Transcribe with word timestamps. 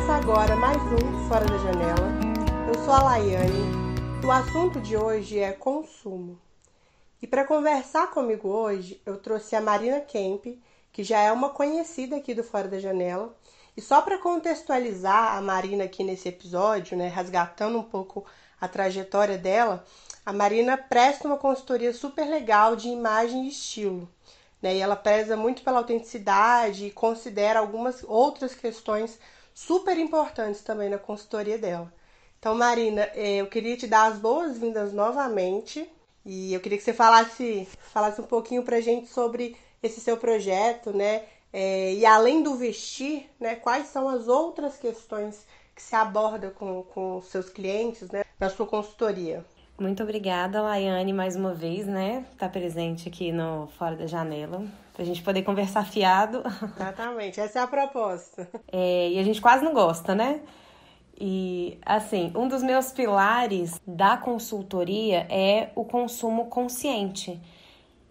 Começa 0.00 0.14
agora 0.14 0.56
mais 0.56 0.78
um 0.78 1.28
Fora 1.28 1.44
da 1.44 1.58
Janela. 1.58 2.08
Eu 2.66 2.74
sou 2.86 2.94
a 2.94 3.02
Laiane. 3.02 4.24
O 4.24 4.30
assunto 4.30 4.80
de 4.80 4.96
hoje 4.96 5.38
é 5.38 5.52
consumo. 5.52 6.40
E 7.20 7.26
para 7.26 7.44
conversar 7.44 8.10
comigo 8.10 8.48
hoje, 8.48 8.98
eu 9.04 9.18
trouxe 9.18 9.54
a 9.54 9.60
Marina 9.60 10.00
Kemp, 10.00 10.58
que 10.90 11.04
já 11.04 11.18
é 11.20 11.30
uma 11.30 11.50
conhecida 11.50 12.16
aqui 12.16 12.32
do 12.32 12.42
Fora 12.42 12.66
da 12.66 12.78
Janela. 12.78 13.36
E 13.76 13.82
só 13.82 14.00
para 14.00 14.16
contextualizar 14.16 15.36
a 15.36 15.42
Marina 15.42 15.84
aqui 15.84 16.02
nesse 16.02 16.30
episódio, 16.30 16.96
né, 16.96 17.06
resgatando 17.06 17.76
um 17.78 17.84
pouco 17.84 18.24
a 18.58 18.66
trajetória 18.66 19.36
dela, 19.36 19.84
a 20.24 20.32
Marina 20.32 20.78
presta 20.78 21.28
uma 21.28 21.36
consultoria 21.36 21.92
super 21.92 22.24
legal 22.24 22.74
de 22.74 22.88
imagem 22.88 23.44
e 23.44 23.48
estilo. 23.48 24.08
Né, 24.62 24.76
e 24.76 24.80
ela 24.80 24.96
preza 24.96 25.36
muito 25.36 25.62
pela 25.62 25.78
autenticidade 25.78 26.86
e 26.86 26.90
considera 26.90 27.60
algumas 27.60 28.02
outras 28.02 28.54
questões 28.54 29.18
super 29.60 29.98
importantes 29.98 30.62
também 30.62 30.88
na 30.88 30.98
consultoria 30.98 31.58
dela. 31.58 31.92
Então, 32.38 32.54
Marina, 32.54 33.02
é, 33.14 33.36
eu 33.36 33.46
queria 33.46 33.76
te 33.76 33.86
dar 33.86 34.06
as 34.06 34.18
boas-vindas 34.18 34.92
novamente 34.92 35.86
e 36.24 36.54
eu 36.54 36.60
queria 36.60 36.78
que 36.78 36.84
você 36.84 36.94
falasse, 36.94 37.68
falasse 37.92 38.20
um 38.20 38.26
pouquinho 38.26 38.62
pra 38.62 38.80
gente 38.80 39.08
sobre 39.08 39.56
esse 39.82 40.00
seu 40.00 40.16
projeto, 40.16 40.96
né? 40.96 41.24
É, 41.52 41.92
e 41.92 42.06
além 42.06 42.42
do 42.42 42.54
vestir, 42.54 43.28
né, 43.38 43.54
quais 43.56 43.88
são 43.88 44.08
as 44.08 44.28
outras 44.28 44.78
questões 44.78 45.44
que 45.74 45.82
se 45.82 45.94
aborda 45.94 46.50
com, 46.50 46.82
com 46.84 47.20
seus 47.20 47.50
clientes, 47.50 48.10
né, 48.10 48.24
na 48.38 48.48
sua 48.48 48.66
consultoria? 48.66 49.44
Muito 49.80 50.02
obrigada, 50.02 50.60
Laiane, 50.60 51.10
mais 51.10 51.36
uma 51.36 51.54
vez, 51.54 51.86
né? 51.86 52.22
Tá 52.36 52.50
presente 52.50 53.08
aqui 53.08 53.32
no 53.32 53.66
Fora 53.78 53.96
da 53.96 54.06
Janela, 54.06 54.62
pra 54.92 55.02
gente 55.06 55.22
poder 55.22 55.40
conversar 55.40 55.86
fiado. 55.86 56.42
Exatamente, 56.76 57.40
essa 57.40 57.60
é 57.60 57.62
a 57.62 57.66
proposta. 57.66 58.46
É, 58.70 59.08
e 59.08 59.18
a 59.18 59.22
gente 59.22 59.40
quase 59.40 59.64
não 59.64 59.72
gosta, 59.72 60.14
né? 60.14 60.42
E 61.18 61.78
assim, 61.80 62.30
um 62.36 62.46
dos 62.46 62.62
meus 62.62 62.92
pilares 62.92 63.80
da 63.86 64.18
consultoria 64.18 65.26
é 65.30 65.70
o 65.74 65.82
consumo 65.82 66.48
consciente. 66.48 67.40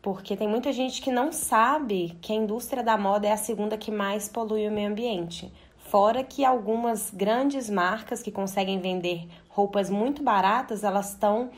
Porque 0.02 0.36
tem 0.36 0.48
muita 0.48 0.74
gente 0.74 1.04
que 1.04 1.12
não 1.12 1.32
sabe 1.32 2.18
que 2.20 2.34
a 2.34 2.36
indústria 2.36 2.82
da 2.82 2.98
moda 2.98 3.28
é 3.28 3.32
a 3.32 3.38
segunda 3.38 3.78
que 3.78 3.92
mais 3.92 4.28
polui 4.28 4.68
o 4.68 4.72
meio 4.72 4.90
ambiente. 4.90 5.54
Fora 5.78 6.24
que 6.24 6.44
algumas 6.44 7.12
grandes 7.12 7.70
marcas 7.70 8.24
que 8.24 8.32
conseguem 8.32 8.80
vender 8.80 9.28
roupas 9.50 9.90
muito 9.90 10.24
baratas, 10.24 10.84
elas 10.84 11.10
estão 11.10 11.50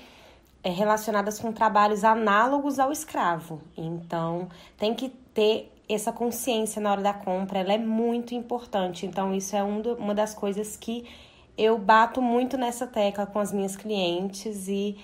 é, 0.63 0.69
relacionadas 0.69 1.39
com 1.39 1.51
trabalhos 1.51 2.03
análogos 2.03 2.79
ao 2.79 2.91
escravo. 2.91 3.61
Então, 3.77 4.49
tem 4.77 4.95
que 4.95 5.09
ter 5.09 5.71
essa 5.87 6.11
consciência 6.11 6.81
na 6.81 6.91
hora 6.91 7.01
da 7.01 7.13
compra, 7.13 7.59
ela 7.59 7.73
é 7.73 7.77
muito 7.77 8.33
importante. 8.33 9.05
Então, 9.05 9.33
isso 9.33 9.55
é 9.55 9.63
um 9.63 9.81
do, 9.81 9.95
uma 9.95 10.15
das 10.15 10.33
coisas 10.33 10.77
que 10.77 11.05
eu 11.57 11.77
bato 11.77 12.21
muito 12.21 12.57
nessa 12.57 12.87
tecla 12.87 13.25
com 13.25 13.39
as 13.39 13.51
minhas 13.51 13.75
clientes 13.75 14.67
e 14.67 14.97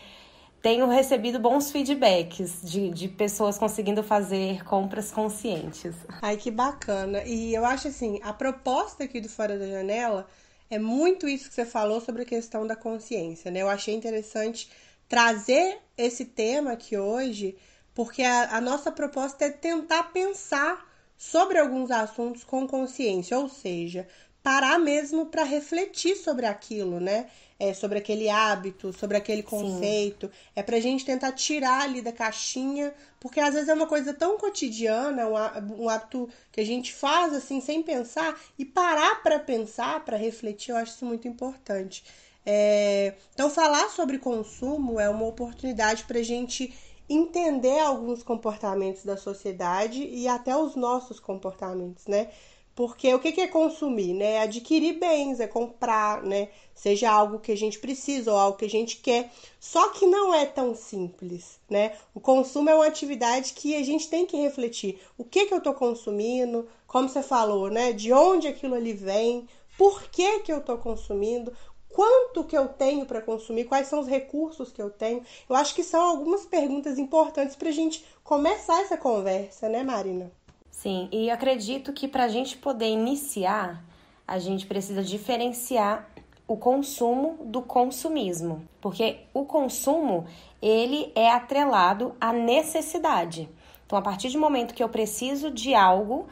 tenho 0.62 0.88
recebido 0.88 1.40
bons 1.40 1.72
feedbacks 1.72 2.62
de, 2.64 2.90
de 2.90 3.08
pessoas 3.08 3.58
conseguindo 3.58 4.02
fazer 4.02 4.64
compras 4.64 5.12
conscientes. 5.12 5.96
Ai, 6.22 6.38
que 6.38 6.50
bacana. 6.50 7.24
E 7.24 7.54
eu 7.54 7.66
acho 7.66 7.90
assim, 7.90 8.20
a 8.24 8.34
proposta 8.34 9.04
aqui 9.04 9.20
do 9.22 9.30
Fora 9.30 9.58
da 9.58 9.68
Janela 9.68 10.26
é 10.70 10.80
muito 10.80 11.28
isso 11.28 11.50
que 11.50 11.56
você 11.56 11.66
falou 11.66 12.02
sobre 12.02 12.24
a 12.24 12.26
questão 12.26 12.66
da 12.68 12.76
consciência, 12.76 13.50
né? 13.52 13.62
Eu 13.62 13.70
achei 13.70 13.94
interessante 13.94 14.70
trazer 15.08 15.80
esse 15.98 16.26
tema 16.26 16.74
aqui 16.74 16.98
hoje, 16.98 17.58
porque 17.94 18.22
a, 18.24 18.58
a 18.58 18.62
nossa 18.62 18.92
proposta 18.92 19.46
é 19.46 19.50
tentar 19.50 20.12
pensar 20.12 20.86
sobre 21.18 21.58
alguns 21.58 21.90
assuntos 21.90 22.44
com 22.44 22.68
consciência, 22.68 23.38
ou 23.38 23.50
seja, 23.50 24.08
parar 24.44 24.78
mesmo 24.78 25.26
para 25.28 25.44
refletir 25.44 26.16
sobre 26.16 26.46
aquilo, 26.46 27.00
né? 27.00 27.28
É, 27.60 27.74
sobre 27.74 27.98
aquele 27.98 28.30
hábito, 28.30 28.94
sobre 28.94 29.18
aquele 29.18 29.42
conceito. 29.42 30.28
Sim. 30.28 30.34
É 30.56 30.62
pra 30.62 30.80
gente 30.80 31.04
tentar 31.04 31.32
tirar 31.32 31.82
ali 31.82 32.02
da 32.04 32.12
caixinha, 32.12 32.94
porque 33.20 33.40
às 33.40 33.56
vezes 33.56 33.68
é 33.68 33.74
uma 33.74 33.88
coisa 33.88 34.14
tão 34.14 34.38
cotidiana, 34.38 35.28
um, 35.28 35.90
hábito 35.90 36.30
que 36.52 36.62
a 36.62 36.66
gente 36.66 36.94
faz 36.94 37.34
assim 37.34 37.60
sem 37.60 37.82
pensar, 37.82 38.40
e 38.60 38.64
parar 38.64 39.24
para 39.24 39.40
pensar, 39.40 40.06
para 40.06 40.18
refletir, 40.18 40.70
eu 40.70 40.78
acho 40.78 40.94
isso 40.94 41.06
muito 41.06 41.28
importante. 41.28 42.04
É, 42.46 43.16
então, 43.34 43.50
falar 43.50 43.90
sobre 43.90 44.20
consumo 44.20 45.00
é 45.00 45.10
uma 45.10 45.26
oportunidade 45.26 46.04
para 46.04 46.20
a 46.20 46.24
gente 46.24 46.74
entender 47.10 47.80
alguns 47.80 48.24
comportamentos 48.24 49.04
da 49.04 49.18
sociedade 49.18 50.04
e 50.04 50.28
até 50.28 50.56
os 50.56 50.76
nossos 50.76 51.20
comportamentos, 51.20 52.06
né? 52.08 52.30
Porque 52.78 53.12
o 53.12 53.20
que 53.20 53.42
é 53.42 53.48
consumir, 53.48 54.14
né? 54.14 54.34
É 54.34 54.42
adquirir 54.42 55.00
bens, 55.00 55.40
é 55.40 55.48
comprar, 55.48 56.22
né? 56.22 56.50
Seja 56.76 57.10
algo 57.10 57.40
que 57.40 57.52
a 57.52 57.58
gente 57.58 57.80
precisa 57.80 58.32
ou 58.32 58.38
algo 58.38 58.56
que 58.56 58.66
a 58.66 58.70
gente 58.70 58.98
quer. 58.98 59.32
Só 59.60 59.90
que 59.90 60.06
não 60.06 60.32
é 60.32 60.46
tão 60.46 60.76
simples, 60.76 61.60
né? 61.68 61.98
O 62.14 62.20
consumo 62.20 62.70
é 62.70 62.76
uma 62.76 62.86
atividade 62.86 63.54
que 63.54 63.76
a 63.76 63.82
gente 63.84 64.08
tem 64.08 64.28
que 64.28 64.38
refletir. 64.38 65.02
O 65.18 65.24
que 65.24 65.48
que 65.48 65.54
eu 65.56 65.58
estou 65.58 65.74
consumindo? 65.74 66.68
Como 66.86 67.10
você 67.10 67.24
falou, 67.24 67.68
né? 67.72 67.94
De 67.94 68.14
onde 68.14 68.48
aquilo 68.48 68.76
ali 68.76 68.94
vem? 68.94 69.48
Por 69.76 70.04
que 70.12 70.42
que 70.42 70.54
eu 70.54 70.60
estou 70.60 70.78
consumindo? 70.78 71.52
Quanto 71.90 72.44
que 72.44 72.56
eu 72.56 72.68
tenho 72.68 73.08
para 73.08 73.24
consumir? 73.24 73.66
Quais 73.66 73.88
são 73.88 74.02
os 74.02 74.08
recursos 74.08 74.72
que 74.72 74.80
eu 74.80 74.92
tenho? 74.92 75.24
Eu 75.50 75.56
acho 75.56 75.74
que 75.74 75.84
são 75.84 76.00
algumas 76.00 76.46
perguntas 76.46 77.00
importantes 77.00 77.56
para 77.56 77.70
a 77.70 77.74
gente 77.74 78.06
começar 78.24 78.80
essa 78.82 78.96
conversa, 78.98 79.68
né, 79.68 79.82
Marina? 79.82 80.32
Sim, 80.78 81.10
e 81.12 81.32
acredito 81.32 81.92
que 81.92 82.08
para 82.08 82.26
a 82.26 82.28
gente 82.28 82.56
poder 82.56 82.88
iniciar, 82.88 83.84
a 84.28 84.38
gente 84.38 84.68
precisa 84.68 85.02
diferenciar 85.02 86.08
o 86.48 86.56
consumo 86.56 87.40
do 87.46 87.64
consumismo, 87.64 88.62
porque 88.80 89.22
o 89.34 89.44
consumo 89.44 90.28
ele 90.62 91.12
é 91.16 91.32
atrelado 91.32 92.16
à 92.22 92.32
necessidade. 92.32 93.50
Então, 93.88 93.98
a 93.98 94.04
partir 94.04 94.30
do 94.30 94.38
momento 94.38 94.76
que 94.76 94.84
eu 94.84 94.88
preciso 94.88 95.50
de 95.50 95.74
algo, 95.74 96.28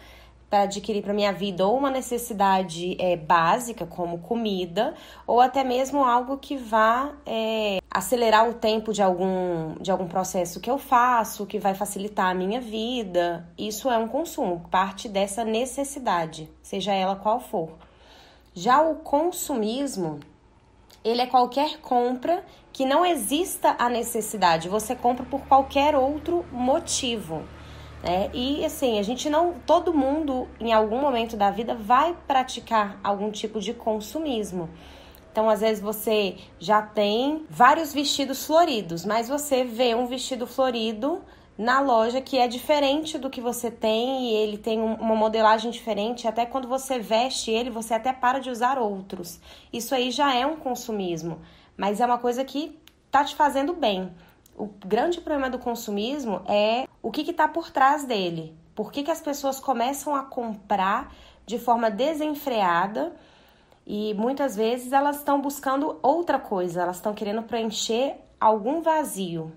para 0.49 0.63
adquirir 0.63 1.01
para 1.01 1.13
minha 1.13 1.33
vida 1.33 1.65
ou 1.65 1.77
uma 1.77 1.89
necessidade 1.89 2.95
é, 2.99 3.17
básica, 3.17 3.85
como 3.85 4.19
comida, 4.19 4.93
ou 5.25 5.41
até 5.41 5.63
mesmo 5.63 6.03
algo 6.03 6.37
que 6.37 6.55
vá 6.55 7.13
é, 7.25 7.79
acelerar 7.89 8.49
o 8.49 8.53
tempo 8.53 8.93
de 8.93 9.01
algum, 9.01 9.75
de 9.81 9.91
algum 9.91 10.07
processo 10.07 10.59
que 10.59 10.69
eu 10.69 10.77
faço, 10.77 11.45
que 11.45 11.59
vai 11.59 11.73
facilitar 11.73 12.27
a 12.27 12.33
minha 12.33 12.61
vida. 12.61 13.47
Isso 13.57 13.89
é 13.89 13.97
um 13.97 14.07
consumo, 14.07 14.67
parte 14.69 15.09
dessa 15.09 15.43
necessidade, 15.43 16.49
seja 16.61 16.93
ela 16.93 17.15
qual 17.15 17.39
for. 17.39 17.71
Já 18.53 18.81
o 18.81 18.95
consumismo, 18.95 20.19
ele 21.03 21.21
é 21.21 21.27
qualquer 21.27 21.79
compra 21.81 22.43
que 22.71 22.85
não 22.85 23.05
exista 23.05 23.75
a 23.79 23.89
necessidade, 23.89 24.67
você 24.69 24.95
compra 24.95 25.25
por 25.25 25.41
qualquer 25.47 25.95
outro 25.95 26.45
motivo. 26.51 27.43
Né? 28.05 28.29
E 28.33 28.63
assim, 28.63 28.99
a 28.99 29.03
gente 29.03 29.29
não. 29.29 29.55
Todo 29.65 29.91
mundo, 29.91 30.47
em 30.59 30.71
algum 30.71 31.01
momento 31.01 31.35
da 31.35 31.49
vida, 31.49 31.73
vai 31.73 32.15
praticar 32.27 32.99
algum 33.03 33.31
tipo 33.31 33.59
de 33.59 33.73
consumismo. 33.73 34.69
Então, 35.31 35.49
às 35.49 35.59
vezes 35.59 35.81
você 35.81 36.37
já 36.59 36.81
tem 36.83 37.45
vários 37.49 37.93
vestidos 37.93 38.45
floridos, 38.45 39.03
mas 39.03 39.27
você 39.27 39.63
vê 39.63 39.95
um 39.95 40.05
vestido 40.05 40.45
florido 40.45 41.21
na 41.57 41.81
loja 41.81 42.21
que 42.21 42.37
é 42.37 42.47
diferente 42.47 43.17
do 43.17 43.29
que 43.29 43.41
você 43.41 43.71
tem 43.71 44.29
e 44.29 44.33
ele 44.35 44.57
tem 44.57 44.79
uma 44.79 45.15
modelagem 45.15 45.71
diferente. 45.71 46.27
Até 46.27 46.45
quando 46.45 46.67
você 46.67 46.99
veste 46.99 47.49
ele, 47.49 47.69
você 47.69 47.95
até 47.95 48.13
para 48.13 48.39
de 48.39 48.51
usar 48.51 48.77
outros. 48.77 49.39
Isso 49.73 49.95
aí 49.95 50.11
já 50.11 50.33
é 50.33 50.45
um 50.45 50.57
consumismo, 50.57 51.41
mas 51.75 51.99
é 51.99 52.05
uma 52.05 52.19
coisa 52.19 52.45
que 52.45 52.77
tá 53.09 53.23
te 53.23 53.35
fazendo 53.35 53.73
bem. 53.73 54.11
O 54.57 54.67
grande 54.67 55.19
problema 55.19 55.49
do 55.49 55.59
consumismo 55.59 56.41
é 56.47 56.87
o 57.01 57.11
que 57.11 57.29
está 57.29 57.47
por 57.47 57.71
trás 57.71 58.05
dele. 58.05 58.55
Por 58.73 58.91
que, 58.91 59.03
que 59.03 59.11
as 59.11 59.21
pessoas 59.21 59.59
começam 59.59 60.15
a 60.15 60.23
comprar 60.23 61.13
de 61.45 61.59
forma 61.59 61.91
desenfreada 61.91 63.13
e 63.85 64.13
muitas 64.15 64.55
vezes 64.55 64.91
elas 64.91 65.17
estão 65.17 65.39
buscando 65.39 65.99
outra 66.01 66.39
coisa, 66.39 66.81
elas 66.81 66.95
estão 66.95 67.13
querendo 67.13 67.43
preencher 67.43 68.15
algum 68.39 68.81
vazio. 68.81 69.51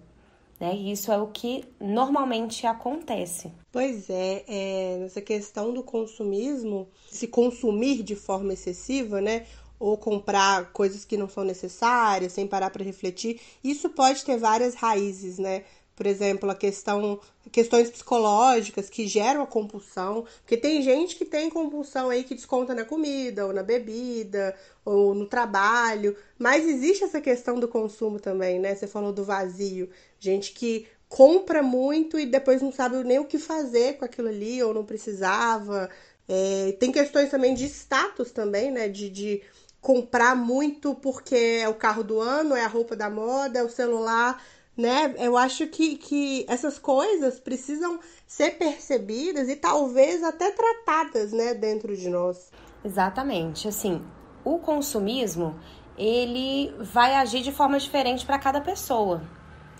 Né? 0.60 0.74
E 0.74 0.90
isso 0.92 1.12
é 1.12 1.18
o 1.18 1.28
que 1.28 1.64
normalmente 1.80 2.66
acontece. 2.66 3.52
Pois 3.70 4.10
é, 4.10 4.44
é, 4.48 4.98
nessa 4.98 5.20
questão 5.20 5.72
do 5.72 5.82
consumismo, 5.82 6.88
se 7.08 7.28
consumir 7.28 8.02
de 8.02 8.16
forma 8.16 8.52
excessiva, 8.52 9.20
né? 9.20 9.46
Ou 9.78 9.96
comprar 9.96 10.72
coisas 10.72 11.04
que 11.04 11.16
não 11.16 11.28
são 11.28 11.44
necessárias, 11.44 12.32
sem 12.32 12.46
parar 12.46 12.70
para 12.70 12.84
refletir. 12.84 13.40
Isso 13.62 13.88
pode 13.90 14.24
ter 14.24 14.36
várias 14.38 14.74
raízes, 14.74 15.38
né? 15.38 15.64
Por 15.94 16.06
exemplo, 16.06 16.48
a 16.50 16.54
questão 16.54 17.18
questões 17.50 17.90
psicológicas 17.90 18.88
que 18.90 19.06
geram 19.08 19.42
a 19.42 19.46
compulsão, 19.46 20.24
porque 20.42 20.56
tem 20.56 20.82
gente 20.82 21.16
que 21.16 21.24
tem 21.24 21.50
compulsão 21.50 22.08
aí 22.10 22.22
que 22.24 22.34
desconta 22.34 22.74
na 22.74 22.84
comida, 22.84 23.46
ou 23.46 23.52
na 23.52 23.62
bebida, 23.62 24.54
ou 24.84 25.14
no 25.14 25.26
trabalho, 25.26 26.16
mas 26.38 26.66
existe 26.66 27.04
essa 27.04 27.20
questão 27.20 27.58
do 27.58 27.66
consumo 27.66 28.20
também, 28.20 28.60
né? 28.60 28.74
Você 28.74 28.86
falou 28.86 29.12
do 29.12 29.24
vazio, 29.24 29.88
gente 30.20 30.52
que 30.52 30.86
compra 31.08 31.62
muito 31.62 32.18
e 32.18 32.26
depois 32.26 32.60
não 32.62 32.70
sabe 32.70 33.02
nem 33.02 33.18
o 33.18 33.24
que 33.24 33.38
fazer 33.38 33.96
com 33.96 34.04
aquilo 34.04 34.28
ali, 34.28 34.62
ou 34.62 34.74
não 34.74 34.84
precisava, 34.84 35.88
É, 36.28 36.72
tem 36.78 36.92
questões 36.92 37.30
também 37.30 37.54
de 37.54 37.64
status 37.66 38.30
também, 38.32 38.70
né? 38.70 38.88
De, 38.88 39.08
de 39.08 39.42
comprar 39.80 40.34
muito 40.34 40.94
porque 40.94 41.60
é 41.62 41.68
o 41.68 41.74
carro 41.74 42.02
do 42.02 42.20
ano, 42.20 42.54
é 42.54 42.64
a 42.64 42.68
roupa 42.68 42.96
da 42.96 43.08
moda, 43.08 43.58
é 43.58 43.62
o 43.62 43.68
celular, 43.68 44.42
né? 44.76 45.14
Eu 45.18 45.36
acho 45.36 45.66
que, 45.66 45.96
que 45.96 46.44
essas 46.48 46.78
coisas 46.78 47.40
precisam 47.40 47.98
ser 48.26 48.58
percebidas 48.58 49.48
e 49.48 49.56
talvez 49.56 50.22
até 50.22 50.50
tratadas, 50.50 51.32
né, 51.32 51.54
dentro 51.54 51.96
de 51.96 52.08
nós. 52.08 52.50
Exatamente. 52.84 53.66
Assim, 53.66 54.04
o 54.44 54.58
consumismo, 54.58 55.58
ele 55.96 56.72
vai 56.78 57.14
agir 57.14 57.42
de 57.42 57.52
forma 57.52 57.78
diferente 57.78 58.24
para 58.24 58.38
cada 58.38 58.60
pessoa, 58.60 59.22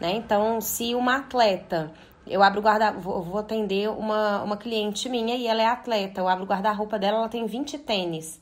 né? 0.01 0.13
Então, 0.13 0.61
se 0.61 0.95
uma 0.95 1.17
atleta 1.17 1.93
eu 2.31 2.43
abro 2.43 2.61
guarda 2.61 2.93
vou, 2.93 3.23
vou 3.23 3.41
atender 3.41 3.89
uma, 3.89 4.43
uma 4.43 4.57
cliente 4.57 5.09
minha 5.09 5.35
e 5.37 5.47
ela 5.47 5.63
é 5.63 5.67
atleta. 5.67 6.21
Eu 6.21 6.29
abro 6.29 6.45
o 6.45 6.47
guarda-roupa 6.47 6.99
dela, 6.99 7.19
ela 7.19 7.29
tem 7.29 7.47
20 7.47 7.79
tênis. 7.79 8.41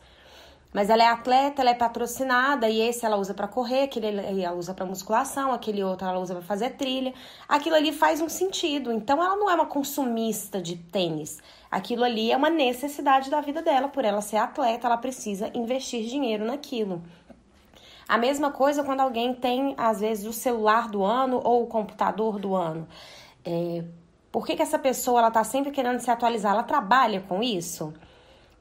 Mas 0.76 0.90
ela 0.90 1.02
é 1.02 1.06
atleta, 1.06 1.62
ela 1.62 1.70
é 1.70 1.74
patrocinada 1.74 2.68
e 2.68 2.82
esse 2.82 3.06
ela 3.06 3.16
usa 3.16 3.32
para 3.32 3.48
correr, 3.48 3.84
aquele 3.84 4.42
ela 4.42 4.54
usa 4.54 4.74
para 4.74 4.84
musculação, 4.84 5.50
aquele 5.50 5.82
outro 5.82 6.06
ela 6.06 6.18
usa 6.18 6.34
para 6.34 6.44
fazer 6.44 6.76
trilha. 6.76 7.14
Aquilo 7.48 7.76
ali 7.76 7.92
faz 7.92 8.20
um 8.20 8.28
sentido. 8.28 8.92
Então 8.92 9.24
ela 9.24 9.36
não 9.36 9.48
é 9.48 9.54
uma 9.54 9.64
consumista 9.64 10.60
de 10.60 10.76
tênis. 10.76 11.38
Aquilo 11.70 12.04
ali 12.04 12.30
é 12.30 12.36
uma 12.36 12.50
necessidade 12.50 13.30
da 13.30 13.40
vida 13.40 13.62
dela, 13.62 13.88
por 13.88 14.04
ela 14.04 14.20
ser 14.20 14.36
atleta, 14.36 14.86
ela 14.86 14.98
precisa 14.98 15.50
investir 15.54 16.04
dinheiro 16.04 16.44
naquilo. 16.44 17.02
A 18.06 18.18
mesma 18.18 18.50
coisa 18.50 18.84
quando 18.84 19.00
alguém 19.00 19.32
tem, 19.32 19.74
às 19.78 20.00
vezes, 20.00 20.26
o 20.26 20.32
celular 20.34 20.90
do 20.90 21.02
ano 21.02 21.40
ou 21.42 21.62
o 21.62 21.66
computador 21.66 22.38
do 22.38 22.54
ano. 22.54 22.86
É, 23.42 23.82
por 24.30 24.44
que, 24.46 24.54
que 24.54 24.60
essa 24.60 24.78
pessoa 24.78 25.20
ela 25.20 25.28
está 25.28 25.42
sempre 25.42 25.70
querendo 25.70 26.00
se 26.00 26.10
atualizar? 26.10 26.52
Ela 26.52 26.64
trabalha 26.64 27.22
com 27.26 27.42
isso? 27.42 27.94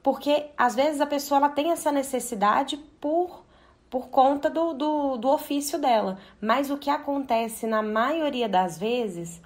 Porque 0.06 0.50
às 0.56 0.76
vezes 0.76 1.00
a 1.00 1.06
pessoa 1.06 1.38
ela 1.38 1.48
tem 1.48 1.72
essa 1.72 1.90
necessidade 1.90 2.76
por, 3.00 3.44
por 3.90 4.06
conta 4.06 4.48
do, 4.48 4.72
do, 4.72 5.16
do 5.16 5.28
ofício 5.28 5.80
dela. 5.80 6.16
Mas 6.40 6.70
o 6.70 6.78
que 6.78 6.88
acontece 6.88 7.66
na 7.66 7.82
maioria 7.82 8.48
das 8.48 8.78
vezes 8.78 9.42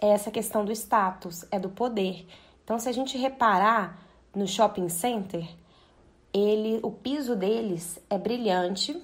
é 0.00 0.10
essa 0.10 0.30
questão 0.30 0.64
do 0.64 0.70
status, 0.70 1.44
é 1.50 1.58
do 1.58 1.68
poder. 1.68 2.24
Então, 2.62 2.78
se 2.78 2.88
a 2.88 2.92
gente 2.92 3.18
reparar 3.18 3.98
no 4.32 4.46
shopping 4.46 4.88
center, 4.88 5.44
ele, 6.32 6.78
o 6.84 6.92
piso 6.92 7.34
deles 7.34 7.98
é 8.08 8.16
brilhante, 8.16 8.96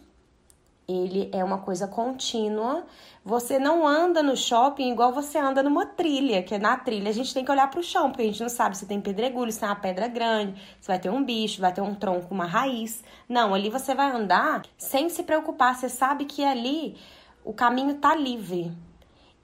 ele 0.93 1.31
é 1.33 1.43
uma 1.43 1.59
coisa 1.59 1.87
contínua. 1.87 2.85
Você 3.25 3.59
não 3.59 3.87
anda 3.87 4.23
no 4.23 4.37
shopping 4.37 4.93
igual 4.93 5.13
você 5.13 5.39
anda 5.39 5.63
numa 5.63 5.87
trilha, 5.87 6.43
que 6.43 6.59
na 6.59 6.77
trilha 6.77 7.09
a 7.09 7.13
gente 7.13 7.33
tem 7.33 7.45
que 7.45 7.51
olhar 7.51 7.71
para 7.71 7.81
o 7.81 7.83
chão, 7.83 8.11
porque 8.11 8.23
a 8.23 8.27
gente 8.27 8.41
não 8.41 8.49
sabe 8.49 8.77
se 8.77 8.87
tem 8.87 9.01
pedregulho, 9.01 9.51
se 9.53 9.61
tem 9.61 9.69
uma 9.69 9.77
pedra 9.77 10.09
grande, 10.09 10.61
se 10.81 10.89
vai 10.89 10.99
ter 10.99 11.11
um 11.11 11.25
bicho, 11.25 11.61
vai 11.61 11.73
ter 11.73 11.81
um 11.81 11.95
tronco, 11.95 12.35
uma 12.35 12.47
raiz. 12.47 13.03
Não, 13.29 13.55
ali 13.55 13.71
você 13.71 13.95
vai 13.95 14.11
andar 14.11 14.63
sem 14.77 15.09
se 15.09 15.23
preocupar, 15.23 15.77
você 15.77 15.89
sabe 15.89 16.25
que 16.25 16.45
ali 16.45 16.97
o 17.45 17.53
caminho 17.53 17.95
tá 17.95 18.15
livre. 18.15 18.73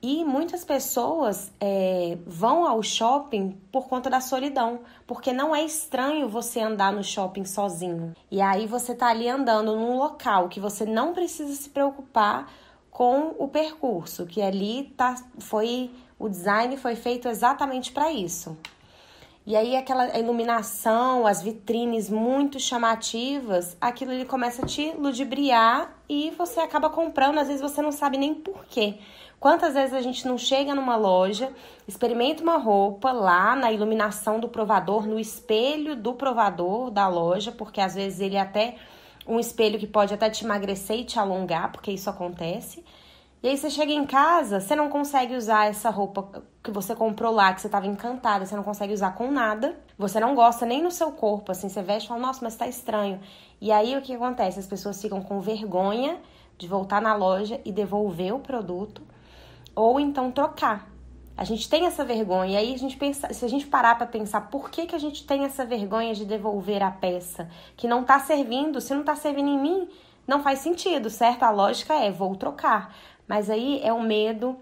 E 0.00 0.24
muitas 0.24 0.64
pessoas 0.64 1.52
é, 1.60 2.16
vão 2.24 2.64
ao 2.64 2.82
shopping 2.82 3.58
por 3.72 3.88
conta 3.88 4.08
da 4.08 4.20
solidão, 4.20 4.80
porque 5.06 5.32
não 5.32 5.54
é 5.54 5.64
estranho 5.64 6.28
você 6.28 6.60
andar 6.60 6.92
no 6.92 7.02
shopping 7.02 7.44
sozinho. 7.44 8.14
E 8.30 8.40
aí 8.40 8.66
você 8.66 8.94
tá 8.94 9.08
ali 9.08 9.28
andando 9.28 9.74
num 9.74 9.96
local 9.96 10.48
que 10.48 10.60
você 10.60 10.84
não 10.84 11.12
precisa 11.12 11.52
se 11.54 11.68
preocupar 11.70 12.48
com 12.90 13.34
o 13.38 13.48
percurso, 13.48 14.24
que 14.24 14.40
ali 14.40 14.92
tá, 14.96 15.16
foi 15.38 15.90
o 16.18 16.28
design 16.28 16.76
foi 16.76 16.96
feito 16.96 17.28
exatamente 17.28 17.92
para 17.92 18.12
isso. 18.12 18.56
E 19.48 19.56
aí 19.56 19.76
aquela 19.76 20.18
iluminação, 20.18 21.26
as 21.26 21.42
vitrines 21.42 22.10
muito 22.10 22.60
chamativas, 22.60 23.78
aquilo 23.80 24.10
ali 24.10 24.26
começa 24.26 24.62
a 24.62 24.66
te 24.66 24.92
ludibriar 24.98 25.98
e 26.06 26.30
você 26.36 26.60
acaba 26.60 26.90
comprando, 26.90 27.38
às 27.38 27.46
vezes 27.46 27.62
você 27.62 27.80
não 27.80 27.90
sabe 27.90 28.18
nem 28.18 28.34
por 28.34 28.66
quê. 28.66 28.98
Quantas 29.40 29.72
vezes 29.72 29.94
a 29.94 30.02
gente 30.02 30.28
não 30.28 30.36
chega 30.36 30.74
numa 30.74 30.96
loja, 30.96 31.50
experimenta 31.86 32.42
uma 32.42 32.58
roupa 32.58 33.10
lá 33.10 33.56
na 33.56 33.72
iluminação 33.72 34.38
do 34.38 34.50
provador, 34.50 35.06
no 35.06 35.18
espelho 35.18 35.96
do 35.96 36.12
provador 36.12 36.90
da 36.90 37.08
loja, 37.08 37.50
porque 37.50 37.80
às 37.80 37.94
vezes 37.94 38.20
ele 38.20 38.36
é 38.36 38.40
até 38.40 38.76
um 39.26 39.40
espelho 39.40 39.78
que 39.78 39.86
pode 39.86 40.12
até 40.12 40.28
te 40.28 40.44
emagrecer 40.44 40.98
e 40.98 41.04
te 41.04 41.18
alongar, 41.18 41.72
porque 41.72 41.90
isso 41.90 42.10
acontece. 42.10 42.84
E 43.40 43.48
aí 43.48 43.56
você 43.56 43.70
chega 43.70 43.92
em 43.92 44.04
casa, 44.04 44.58
você 44.58 44.74
não 44.74 44.88
consegue 44.88 45.36
usar 45.36 45.66
essa 45.66 45.90
roupa 45.90 46.42
que 46.62 46.72
você 46.72 46.94
comprou 46.94 47.32
lá, 47.32 47.54
que 47.54 47.60
você 47.60 47.68
estava 47.68 47.86
encantada, 47.86 48.44
você 48.44 48.56
não 48.56 48.64
consegue 48.64 48.92
usar 48.92 49.12
com 49.12 49.30
nada. 49.30 49.78
Você 49.96 50.18
não 50.18 50.34
gosta 50.34 50.66
nem 50.66 50.82
no 50.82 50.90
seu 50.90 51.12
corpo, 51.12 51.52
assim, 51.52 51.68
você 51.68 51.80
veste 51.80 52.06
e 52.06 52.08
fala, 52.08 52.20
nossa, 52.20 52.40
mas 52.42 52.56
tá 52.56 52.66
estranho. 52.66 53.20
E 53.60 53.70
aí 53.70 53.96
o 53.96 54.02
que 54.02 54.12
acontece? 54.12 54.58
As 54.58 54.66
pessoas 54.66 55.00
ficam 55.00 55.22
com 55.22 55.40
vergonha 55.40 56.18
de 56.56 56.66
voltar 56.66 57.00
na 57.00 57.14
loja 57.14 57.60
e 57.64 57.70
devolver 57.70 58.34
o 58.34 58.40
produto 58.40 59.02
ou 59.74 60.00
então 60.00 60.32
trocar. 60.32 60.90
A 61.36 61.44
gente 61.44 61.70
tem 61.70 61.86
essa 61.86 62.04
vergonha, 62.04 62.54
e 62.54 62.56
aí 62.56 62.74
a 62.74 62.78
gente 62.78 62.96
pensa, 62.96 63.32
se 63.32 63.44
a 63.44 63.48
gente 63.48 63.64
parar 63.64 63.96
para 63.96 64.08
pensar 64.08 64.50
por 64.50 64.68
que, 64.68 64.86
que 64.86 64.96
a 64.96 64.98
gente 64.98 65.24
tem 65.24 65.44
essa 65.44 65.64
vergonha 65.64 66.12
de 66.12 66.24
devolver 66.24 66.82
a 66.82 66.90
peça 66.90 67.48
que 67.76 67.86
não 67.86 68.02
tá 68.02 68.18
servindo, 68.18 68.80
se 68.80 68.92
não 68.92 69.04
tá 69.04 69.14
servindo 69.14 69.48
em 69.48 69.58
mim, 69.58 69.88
não 70.26 70.42
faz 70.42 70.58
sentido, 70.58 71.08
certo? 71.08 71.44
A 71.44 71.50
lógica 71.50 71.94
é 71.94 72.10
vou 72.10 72.34
trocar. 72.34 72.92
Mas 73.28 73.50
aí 73.50 73.80
é 73.84 73.92
o 73.92 74.02
medo 74.02 74.58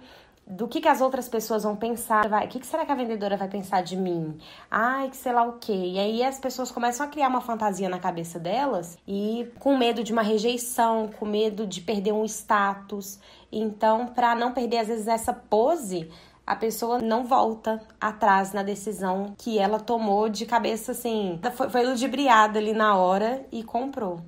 do 0.47 0.69
que, 0.69 0.81
que 0.81 0.89
as 0.89 1.01
outras 1.01 1.29
pessoas 1.29 1.65
vão 1.65 1.75
pensar. 1.75 2.27
O 2.27 2.49
que, 2.49 2.61
que 2.61 2.67
será 2.67 2.87
que 2.87 2.93
a 2.93 2.95
vendedora 2.95 3.37
vai 3.37 3.49
pensar 3.49 3.83
de 3.83 3.97
mim? 3.97 4.39
Ai, 4.71 5.11
que 5.11 5.17
sei 5.17 5.33
lá 5.33 5.43
o 5.43 5.55
quê. 5.55 5.73
E 5.73 5.99
aí 5.99 6.23
as 6.23 6.39
pessoas 6.39 6.71
começam 6.71 7.05
a 7.05 7.09
criar 7.09 7.29
uma 7.29 7.41
fantasia 7.41 7.89
na 7.89 7.99
cabeça 7.99 8.39
delas 8.39 8.97
e 9.09 9.51
com 9.59 9.77
medo 9.77 10.05
de 10.05 10.13
uma 10.13 10.23
rejeição, 10.23 11.11
com 11.19 11.27
medo 11.27 11.67
de 11.67 11.81
perder 11.81 12.13
um 12.13 12.25
status. 12.25 13.19
Então, 13.51 14.07
para 14.07 14.35
não 14.37 14.53
perder 14.53 14.79
às 14.79 14.89
vezes 14.89 15.09
essa 15.09 15.33
pose, 15.33 16.09
a 16.47 16.55
pessoa 16.55 17.01
não 17.01 17.25
volta 17.25 17.83
atrás 18.01 18.53
na 18.53 18.63
decisão 18.63 19.35
que 19.37 19.59
ela 19.59 19.81
tomou 19.81 20.29
de 20.29 20.47
cabeça 20.47 20.93
assim. 20.93 21.41
Foi, 21.57 21.69
foi 21.69 21.85
ludibriada 21.85 22.61
ali 22.61 22.73
na 22.73 22.97
hora 22.97 23.45
e 23.51 23.65
comprou. 23.65 24.21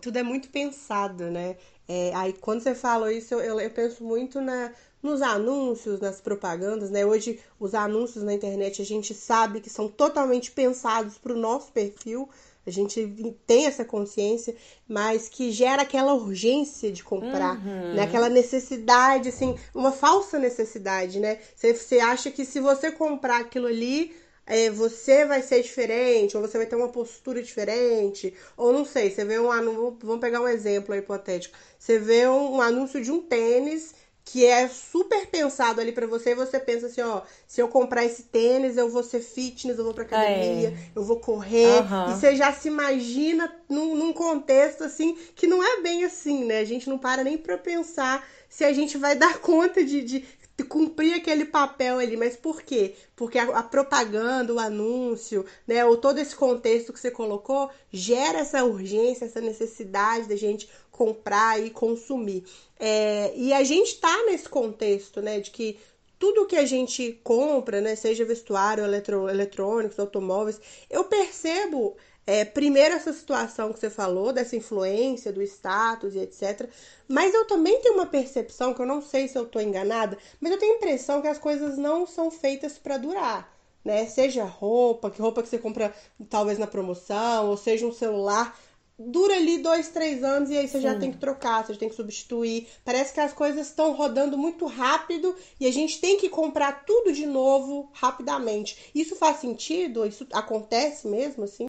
Tudo 0.00 0.16
é 0.16 0.22
muito 0.22 0.48
pensado, 0.48 1.24
né? 1.30 1.56
É, 1.88 2.12
aí 2.14 2.32
quando 2.32 2.62
você 2.62 2.74
falou 2.74 3.10
isso, 3.10 3.34
eu, 3.34 3.60
eu 3.60 3.70
penso 3.70 4.02
muito 4.02 4.40
na, 4.40 4.72
nos 5.02 5.20
anúncios, 5.20 6.00
nas 6.00 6.20
propagandas, 6.20 6.90
né? 6.90 7.04
Hoje 7.04 7.38
os 7.60 7.74
anúncios 7.74 8.24
na 8.24 8.32
internet 8.32 8.80
a 8.80 8.84
gente 8.84 9.12
sabe 9.12 9.60
que 9.60 9.68
são 9.68 9.86
totalmente 9.86 10.50
pensados 10.50 11.18
para 11.18 11.32
o 11.32 11.38
nosso 11.38 11.70
perfil, 11.72 12.28
a 12.66 12.70
gente 12.70 13.36
tem 13.46 13.66
essa 13.66 13.84
consciência, 13.84 14.56
mas 14.88 15.28
que 15.28 15.52
gera 15.52 15.82
aquela 15.82 16.14
urgência 16.14 16.90
de 16.90 17.04
comprar, 17.04 17.58
uhum. 17.58 17.94
né? 17.94 18.02
Aquela 18.02 18.30
necessidade, 18.30 19.28
assim, 19.28 19.54
uma 19.74 19.92
falsa 19.92 20.38
necessidade, 20.38 21.20
né? 21.20 21.38
Você, 21.54 21.74
você 21.74 21.98
acha 22.00 22.30
que 22.30 22.46
se 22.46 22.60
você 22.60 22.90
comprar 22.90 23.42
aquilo 23.42 23.66
ali, 23.66 24.16
é, 24.46 24.70
você 24.70 25.24
vai 25.24 25.42
ser 25.42 25.62
diferente, 25.62 26.36
ou 26.36 26.42
você 26.42 26.58
vai 26.58 26.66
ter 26.66 26.76
uma 26.76 26.88
postura 26.88 27.42
diferente, 27.42 28.34
ou 28.56 28.72
não 28.72 28.84
sei, 28.84 29.10
você 29.10 29.24
vê 29.24 29.38
um 29.38 29.50
anúncio, 29.50 29.98
vamos 30.02 30.20
pegar 30.20 30.40
um 30.40 30.48
exemplo 30.48 30.94
hipotético, 30.94 31.56
você 31.78 31.98
vê 31.98 32.28
um, 32.28 32.56
um 32.56 32.60
anúncio 32.60 33.00
de 33.02 33.10
um 33.10 33.22
tênis 33.22 33.94
que 34.24 34.46
é 34.46 34.66
super 34.68 35.26
pensado 35.26 35.80
ali 35.80 35.92
para 35.92 36.06
você 36.06 36.30
e 36.30 36.34
você 36.34 36.58
pensa 36.58 36.86
assim, 36.86 37.02
ó, 37.02 37.20
se 37.46 37.60
eu 37.60 37.68
comprar 37.68 38.06
esse 38.06 38.22
tênis, 38.22 38.76
eu 38.76 38.88
vou 38.88 39.02
ser 39.02 39.20
fitness, 39.20 39.76
eu 39.76 39.84
vou 39.84 39.92
pra 39.92 40.04
academia, 40.04 40.68
é. 40.68 40.76
eu 40.94 41.04
vou 41.04 41.20
correr, 41.20 41.82
uhum. 41.82 42.10
e 42.10 42.14
você 42.14 42.34
já 42.34 42.50
se 42.52 42.68
imagina 42.68 43.54
num, 43.68 43.94
num, 43.94 44.14
contexto 44.14 44.82
assim 44.82 45.16
que 45.34 45.46
não 45.46 45.62
é 45.62 45.82
bem 45.82 46.04
assim, 46.04 46.44
né? 46.44 46.60
A 46.60 46.64
gente 46.64 46.88
não 46.88 46.96
para 46.96 47.22
nem 47.22 47.36
pra 47.36 47.58
pensar 47.58 48.26
se 48.48 48.64
a 48.64 48.72
gente 48.72 48.96
vai 48.96 49.14
dar 49.16 49.38
conta 49.40 49.84
de, 49.84 50.02
de 50.02 50.24
cumprir 50.62 51.14
aquele 51.14 51.44
papel 51.44 51.98
ali, 51.98 52.16
mas 52.16 52.36
por 52.36 52.62
quê? 52.62 52.94
Porque 53.16 53.38
a, 53.38 53.58
a, 53.58 53.62
propaganda, 53.62 54.54
o 54.54 54.58
anúncio, 54.58 55.44
né, 55.66 55.84
ou 55.84 55.96
todo 55.96 56.18
esse 56.18 56.36
contexto 56.36 56.92
que 56.92 57.00
você 57.00 57.10
colocou 57.10 57.70
gera 57.90 58.38
essa 58.38 58.64
urgência, 58.64 59.24
essa 59.24 59.40
necessidade 59.40 60.28
da 60.28 60.36
gente 60.36 60.68
comprar 60.92 61.60
e 61.60 61.70
consumir. 61.70 62.44
É, 62.78 63.32
e 63.34 63.52
a 63.52 63.64
gente 63.64 63.94
está 63.94 64.24
nesse 64.26 64.48
contexto, 64.48 65.20
né, 65.20 65.40
de 65.40 65.50
que 65.50 65.78
tudo 66.18 66.46
que 66.46 66.56
a 66.56 66.64
gente 66.64 67.20
compra, 67.24 67.80
né, 67.80 67.96
seja 67.96 68.24
vestuário, 68.24 68.84
eletro, 68.84 69.28
eletrônicos, 69.28 69.98
automóveis, 69.98 70.60
eu 70.88 71.04
percebo 71.04 71.96
é, 72.26 72.44
primeiro 72.44 72.94
essa 72.94 73.12
situação 73.12 73.72
que 73.72 73.78
você 73.78 73.90
falou, 73.90 74.32
dessa 74.32 74.56
influência, 74.56 75.32
do 75.32 75.42
status 75.42 76.14
e 76.14 76.20
etc. 76.20 76.68
Mas 77.08 77.34
eu 77.34 77.46
também 77.46 77.80
tenho 77.80 77.94
uma 77.94 78.06
percepção, 78.06 78.72
que 78.72 78.80
eu 78.80 78.86
não 78.86 79.02
sei 79.02 79.28
se 79.28 79.36
eu 79.36 79.44
estou 79.44 79.60
enganada, 79.60 80.16
mas 80.40 80.50
eu 80.50 80.58
tenho 80.58 80.74
a 80.74 80.76
impressão 80.76 81.20
que 81.20 81.28
as 81.28 81.38
coisas 81.38 81.76
não 81.76 82.06
são 82.06 82.30
feitas 82.30 82.78
para 82.78 82.96
durar. 82.96 83.52
Né? 83.84 84.06
Seja 84.06 84.44
roupa, 84.44 85.10
que 85.10 85.20
roupa 85.20 85.42
que 85.42 85.48
você 85.48 85.58
compra 85.58 85.94
talvez 86.30 86.58
na 86.58 86.66
promoção, 86.66 87.50
ou 87.50 87.56
seja 87.56 87.86
um 87.86 87.92
celular 87.92 88.58
dura 88.98 89.34
ali 89.34 89.58
dois, 89.58 89.88
três 89.88 90.22
anos 90.22 90.50
e 90.50 90.56
aí 90.56 90.68
você 90.68 90.78
Sim. 90.78 90.84
já 90.84 90.98
tem 90.98 91.10
que 91.10 91.18
trocar, 91.18 91.66
você 91.66 91.74
tem 91.74 91.88
que 91.88 91.94
substituir. 91.94 92.68
Parece 92.84 93.12
que 93.12 93.20
as 93.20 93.32
coisas 93.32 93.66
estão 93.66 93.92
rodando 93.92 94.38
muito 94.38 94.66
rápido 94.66 95.34
e 95.58 95.66
a 95.66 95.72
gente 95.72 96.00
tem 96.00 96.16
que 96.16 96.28
comprar 96.28 96.84
tudo 96.84 97.12
de 97.12 97.26
novo 97.26 97.90
rapidamente. 97.92 98.90
Isso 98.94 99.16
faz 99.16 99.38
sentido? 99.38 100.06
Isso 100.06 100.26
acontece 100.32 101.08
mesmo 101.08 101.44
assim? 101.44 101.66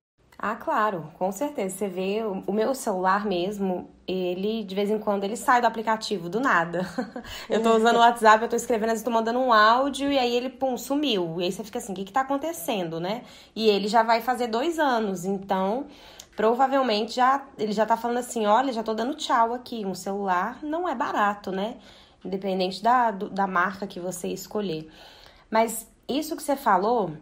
Ah, 0.48 0.56
claro, 0.56 1.12
com 1.18 1.32
certeza. 1.32 1.76
Você 1.76 1.88
vê 1.88 2.22
o 2.46 2.54
meu 2.54 2.76
celular 2.76 3.26
mesmo, 3.26 3.90
ele 4.08 4.64
de 4.64 4.76
vez 4.76 4.92
em 4.92 5.00
quando 5.00 5.24
ele 5.24 5.36
sai 5.36 5.60
do 5.60 5.66
aplicativo 5.66 6.30
do 6.30 6.40
nada. 6.40 6.88
eu 7.50 7.64
tô 7.64 7.76
usando 7.76 7.96
o 7.96 8.00
WhatsApp, 8.00 8.44
eu 8.44 8.48
tô 8.48 8.56
escrevendo, 8.56 8.94
eu 8.94 9.04
tô 9.04 9.10
mandando 9.10 9.40
um 9.40 9.52
áudio 9.52 10.12
e 10.12 10.20
aí 10.20 10.36
ele 10.36 10.52
pum, 10.52 10.78
sumiu. 10.78 11.42
E 11.42 11.46
aí 11.46 11.52
você 11.52 11.64
fica 11.64 11.80
assim, 11.80 11.94
o 11.94 11.96
que 11.96 12.04
que 12.04 12.14
tá 12.14 12.22
acontecendo, 12.22 13.00
né? 13.00 13.24
E 13.56 13.68
ele 13.68 13.88
já 13.88 14.04
vai 14.04 14.22
fazer 14.22 14.46
dois 14.46 14.78
anos, 14.78 15.26
então 15.26 15.88
provavelmente 16.36 17.16
já 17.16 17.44
ele 17.58 17.72
já 17.72 17.88
tá 17.88 17.98
falando 17.98 18.18
assim, 18.18 18.46
olha, 18.46 18.72
já 18.72 18.84
tô 18.84 18.94
dando 18.94 19.16
tchau 19.16 19.52
aqui. 19.52 19.84
Um 19.84 19.96
celular 19.96 20.60
não 20.62 20.88
é 20.88 20.94
barato, 20.94 21.52
né? 21.52 21.78
Independente 22.24 22.84
da, 22.84 23.10
da 23.10 23.48
marca 23.48 23.88
que 23.88 24.00
você 24.00 24.28
escolher. 24.28 24.88
Mas 25.50 25.90
isso 26.08 26.36
que 26.36 26.44
você 26.44 26.56
falou 26.56 27.14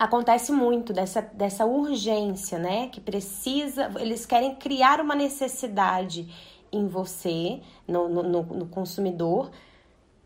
acontece 0.00 0.50
muito 0.50 0.94
dessa, 0.94 1.20
dessa 1.20 1.66
urgência, 1.66 2.58
né? 2.58 2.88
Que 2.88 3.02
precisa, 3.02 3.92
eles 3.98 4.24
querem 4.24 4.54
criar 4.54 4.98
uma 4.98 5.14
necessidade 5.14 6.26
em 6.72 6.88
você, 6.88 7.60
no, 7.86 8.08
no, 8.08 8.42
no 8.42 8.66
consumidor, 8.66 9.50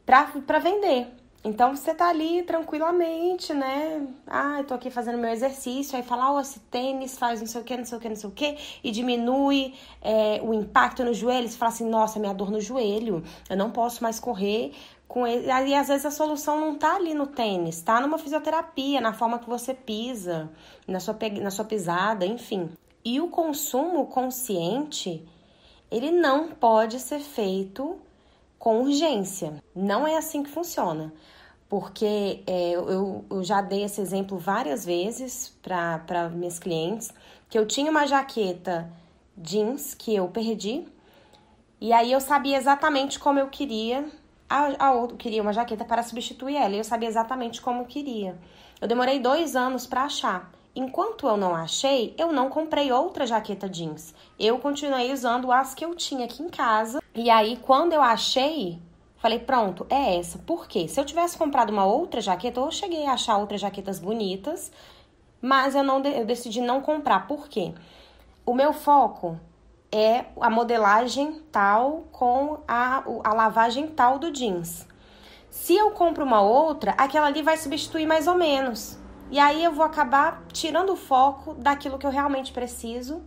para 0.06 0.58
vender. 0.60 1.08
Então 1.42 1.74
você 1.74 1.92
tá 1.92 2.08
ali 2.08 2.42
tranquilamente, 2.44 3.52
né? 3.52 4.06
Ah, 4.26 4.60
eu 4.60 4.64
tô 4.64 4.74
aqui 4.74 4.90
fazendo 4.90 5.18
meu 5.18 5.30
exercício, 5.30 5.96
aí 5.96 6.02
fala, 6.02 6.30
ó, 6.30 6.36
oh, 6.36 6.40
esse 6.40 6.58
tênis 6.58 7.18
faz 7.18 7.40
não 7.40 7.46
sei 7.46 7.60
o 7.60 7.64
que, 7.64 7.76
não 7.76 7.84
sei 7.84 7.98
o 7.98 8.00
que, 8.00 8.08
não 8.08 8.16
sei 8.16 8.30
o 8.30 8.32
que, 8.32 8.56
e 8.82 8.90
diminui 8.90 9.74
é, 10.00 10.40
o 10.42 10.54
impacto 10.54 11.04
no 11.04 11.12
joelho. 11.12 11.46
Você 11.46 11.58
fala 11.58 11.72
assim, 11.72 11.86
nossa, 11.86 12.18
minha 12.18 12.32
dor 12.32 12.50
no 12.50 12.60
joelho, 12.60 13.22
eu 13.50 13.56
não 13.56 13.70
posso 13.70 14.02
mais 14.02 14.18
correr 14.20 14.72
com 15.06 15.26
ele. 15.26 15.50
Aí 15.50 15.74
às 15.74 15.88
vezes 15.88 16.06
a 16.06 16.10
solução 16.10 16.60
não 16.60 16.76
tá 16.76 16.96
ali 16.96 17.14
no 17.14 17.26
tênis, 17.26 17.80
tá 17.80 18.00
numa 18.00 18.18
fisioterapia, 18.18 19.00
na 19.00 19.12
forma 19.12 19.38
que 19.38 19.48
você 19.48 19.74
pisa, 19.74 20.50
na 20.86 21.00
sua, 21.00 21.16
na 21.40 21.50
sua 21.50 21.64
pisada, 21.64 22.26
enfim. 22.26 22.70
E 23.04 23.20
o 23.20 23.28
consumo 23.28 24.06
consciente, 24.06 25.26
ele 25.90 26.10
não 26.10 26.48
pode 26.48 26.98
ser 27.00 27.20
feito 27.20 27.98
com 28.58 28.80
urgência. 28.80 29.62
Não 29.74 30.06
é 30.06 30.16
assim 30.16 30.42
que 30.42 30.50
funciona 30.50 31.12
porque 31.68 32.44
é, 32.46 32.70
eu, 32.70 33.24
eu 33.28 33.42
já 33.42 33.60
dei 33.60 33.82
esse 33.82 34.00
exemplo 34.00 34.38
várias 34.38 34.84
vezes 34.84 35.52
para 35.60 36.28
minhas 36.28 36.58
clientes, 36.58 37.12
que 37.48 37.58
eu 37.58 37.66
tinha 37.66 37.90
uma 37.90 38.06
jaqueta 38.06 38.88
jeans 39.36 39.92
que 39.92 40.14
eu 40.14 40.28
perdi, 40.28 40.86
e 41.80 41.92
aí 41.92 42.12
eu 42.12 42.20
sabia 42.20 42.56
exatamente 42.56 43.18
como 43.18 43.40
eu 43.40 43.48
queria, 43.48 44.08
a, 44.54 44.88
a 44.88 44.92
outra 44.92 45.16
queria 45.16 45.42
uma 45.42 45.52
jaqueta 45.52 45.84
para 45.84 46.02
substituir 46.02 46.56
ela, 46.56 46.74
e 46.74 46.78
eu 46.78 46.84
sabia 46.84 47.08
exatamente 47.08 47.60
como 47.60 47.86
queria. 47.86 48.38
Eu 48.80 48.86
demorei 48.86 49.18
dois 49.18 49.56
anos 49.56 49.86
para 49.86 50.04
achar. 50.04 50.52
Enquanto 50.76 51.26
eu 51.26 51.36
não 51.36 51.54
achei, 51.54 52.14
eu 52.18 52.32
não 52.32 52.48
comprei 52.48 52.92
outra 52.92 53.26
jaqueta 53.26 53.68
jeans. 53.68 54.14
Eu 54.38 54.58
continuei 54.58 55.12
usando 55.12 55.50
as 55.50 55.74
que 55.74 55.84
eu 55.84 55.94
tinha 55.94 56.24
aqui 56.24 56.42
em 56.42 56.48
casa. 56.48 57.02
E 57.14 57.30
aí, 57.30 57.56
quando 57.62 57.92
eu 57.92 58.02
achei, 58.02 58.78
Falei, 59.16 59.38
pronto, 59.38 59.86
é 59.88 60.18
essa. 60.18 60.36
Por 60.36 60.68
quê? 60.68 60.86
Se 60.86 61.00
eu 61.00 61.04
tivesse 61.06 61.38
comprado 61.38 61.70
uma 61.70 61.86
outra 61.86 62.20
jaqueta, 62.20 62.60
eu 62.60 62.70
cheguei 62.70 63.06
a 63.06 63.14
achar 63.14 63.38
outras 63.38 63.58
jaquetas 63.58 63.98
bonitas, 63.98 64.70
mas 65.40 65.74
eu 65.74 65.82
não 65.82 66.02
eu 66.04 66.26
decidi 66.26 66.60
não 66.60 66.82
comprar. 66.82 67.26
Por 67.26 67.48
quê? 67.48 67.72
O 68.44 68.52
meu 68.52 68.74
foco 68.74 69.40
é 69.94 70.24
a 70.40 70.50
modelagem 70.50 71.40
tal 71.52 72.08
com 72.10 72.58
a, 72.66 73.04
a 73.22 73.32
lavagem 73.32 73.86
tal 73.86 74.18
do 74.18 74.32
jeans. 74.32 74.84
Se 75.48 75.76
eu 75.76 75.92
compro 75.92 76.24
uma 76.24 76.40
outra, 76.40 76.90
aquela 76.98 77.28
ali 77.28 77.42
vai 77.42 77.56
substituir 77.56 78.04
mais 78.04 78.26
ou 78.26 78.34
menos. 78.34 78.98
E 79.30 79.38
aí 79.38 79.62
eu 79.62 79.70
vou 79.70 79.84
acabar 79.84 80.42
tirando 80.52 80.90
o 80.90 80.96
foco 80.96 81.54
daquilo 81.54 81.96
que 81.96 82.04
eu 82.04 82.10
realmente 82.10 82.52
preciso. 82.52 83.22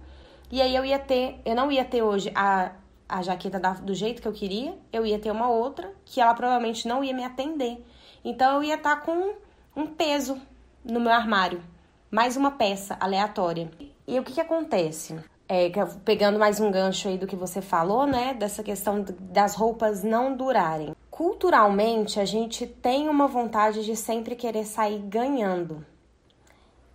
E 0.52 0.62
aí 0.62 0.76
eu 0.76 0.84
ia 0.84 1.00
ter, 1.00 1.42
eu 1.46 1.56
não 1.56 1.72
ia 1.72 1.86
ter 1.86 2.02
hoje 2.02 2.30
a 2.36 2.72
a 3.10 3.22
jaqueta 3.22 3.58
da, 3.58 3.72
do 3.72 3.96
jeito 3.96 4.22
que 4.22 4.28
eu 4.28 4.34
queria, 4.34 4.78
eu 4.92 5.06
ia 5.06 5.18
ter 5.18 5.32
uma 5.32 5.50
outra 5.50 5.94
que 6.04 6.20
ela 6.20 6.34
provavelmente 6.34 6.88
não 6.88 7.02
ia 7.02 7.14
me 7.14 7.24
atender. 7.24 7.82
Então 8.24 8.56
eu 8.56 8.64
ia 8.64 8.76
estar 8.76 8.98
tá 8.98 9.02
com 9.02 9.36
um 9.74 9.88
peso 9.88 10.38
no 10.84 11.00
meu 11.00 11.14
armário, 11.14 11.64
mais 12.12 12.36
uma 12.36 12.52
peça 12.52 12.98
aleatória. 13.00 13.72
E 14.06 14.20
o 14.20 14.24
que, 14.24 14.34
que 14.34 14.42
acontece? 14.42 15.18
É, 15.50 15.70
pegando 16.04 16.38
mais 16.38 16.60
um 16.60 16.70
gancho 16.70 17.08
aí 17.08 17.18
do 17.18 17.26
que 17.26 17.36
você 17.36 17.62
falou, 17.62 18.06
né? 18.06 18.34
Dessa 18.34 18.62
questão 18.62 19.06
das 19.20 19.56
roupas 19.56 20.04
não 20.04 20.36
durarem. 20.36 20.94
Culturalmente, 21.10 22.20
a 22.20 22.26
gente 22.26 22.68
tem 22.68 23.08
uma 23.08 23.28
vontade 23.28 23.86
de 23.86 23.96
sempre 23.96 24.36
querer 24.36 24.66
sair 24.66 25.00
ganhando. 25.00 25.86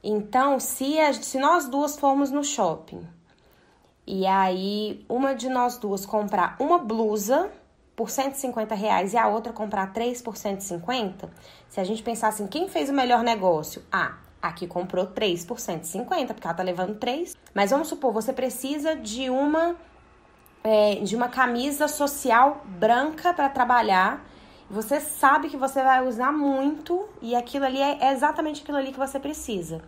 Então, 0.05 0.61
se, 0.61 0.99
a, 1.01 1.13
se 1.15 1.39
nós 1.39 1.69
duas 1.69 1.99
formos 1.99 2.31
no 2.31 2.45
shopping 2.45 3.07
e 4.07 4.27
aí, 4.27 5.05
uma 5.09 5.33
de 5.33 5.49
nós 5.49 5.77
duas 5.79 6.05
comprar 6.05 6.57
uma 6.59 6.79
blusa 6.79 7.51
por 7.95 8.11
150 8.11 8.75
reais 8.75 9.13
e 9.13 9.17
a 9.17 9.29
outra 9.29 9.53
comprar 9.53 9.93
três 9.93 10.21
por 10.21 10.37
150, 10.37 11.31
se 11.69 11.81
a 11.81 11.85
gente 11.85 12.03
pensar 12.03 12.29
assim, 12.29 12.49
quem 12.49 12.69
fez 12.69 12.91
o 12.91 12.93
melhor 12.93 13.23
negócio? 13.23 13.83
Ah, 13.93 14.19
aqui 14.43 14.67
comprou 14.67 15.07
3 15.07 15.45
por 15.45 15.61
150, 15.61 16.35
porque 16.35 16.47
ela 16.47 16.57
tá 16.57 16.63
levando 16.63 16.99
3. 16.99 17.37
Mas 17.55 17.71
vamos 17.71 17.89
supor, 17.89 18.13
você 18.13 18.33
precisa 18.33 18.97
de 18.97 19.31
uma 19.31 19.77
é, 20.65 20.97
de 20.97 21.17
uma 21.17 21.29
camisa 21.29 21.89
social 21.89 22.63
branca 22.67 23.33
para 23.33 23.49
trabalhar. 23.49 24.25
Você 24.69 25.01
sabe 25.01 25.49
que 25.49 25.57
você 25.57 25.83
vai 25.83 26.07
usar 26.07 26.33
muito 26.33 27.09
e 27.21 27.35
aquilo 27.35 27.67
ali 27.67 27.81
é 27.81 28.13
exatamente 28.13 28.63
aquilo 28.63 28.79
ali 28.79 28.93
que 28.93 28.99
você 28.99 29.21
precisa. 29.21 29.83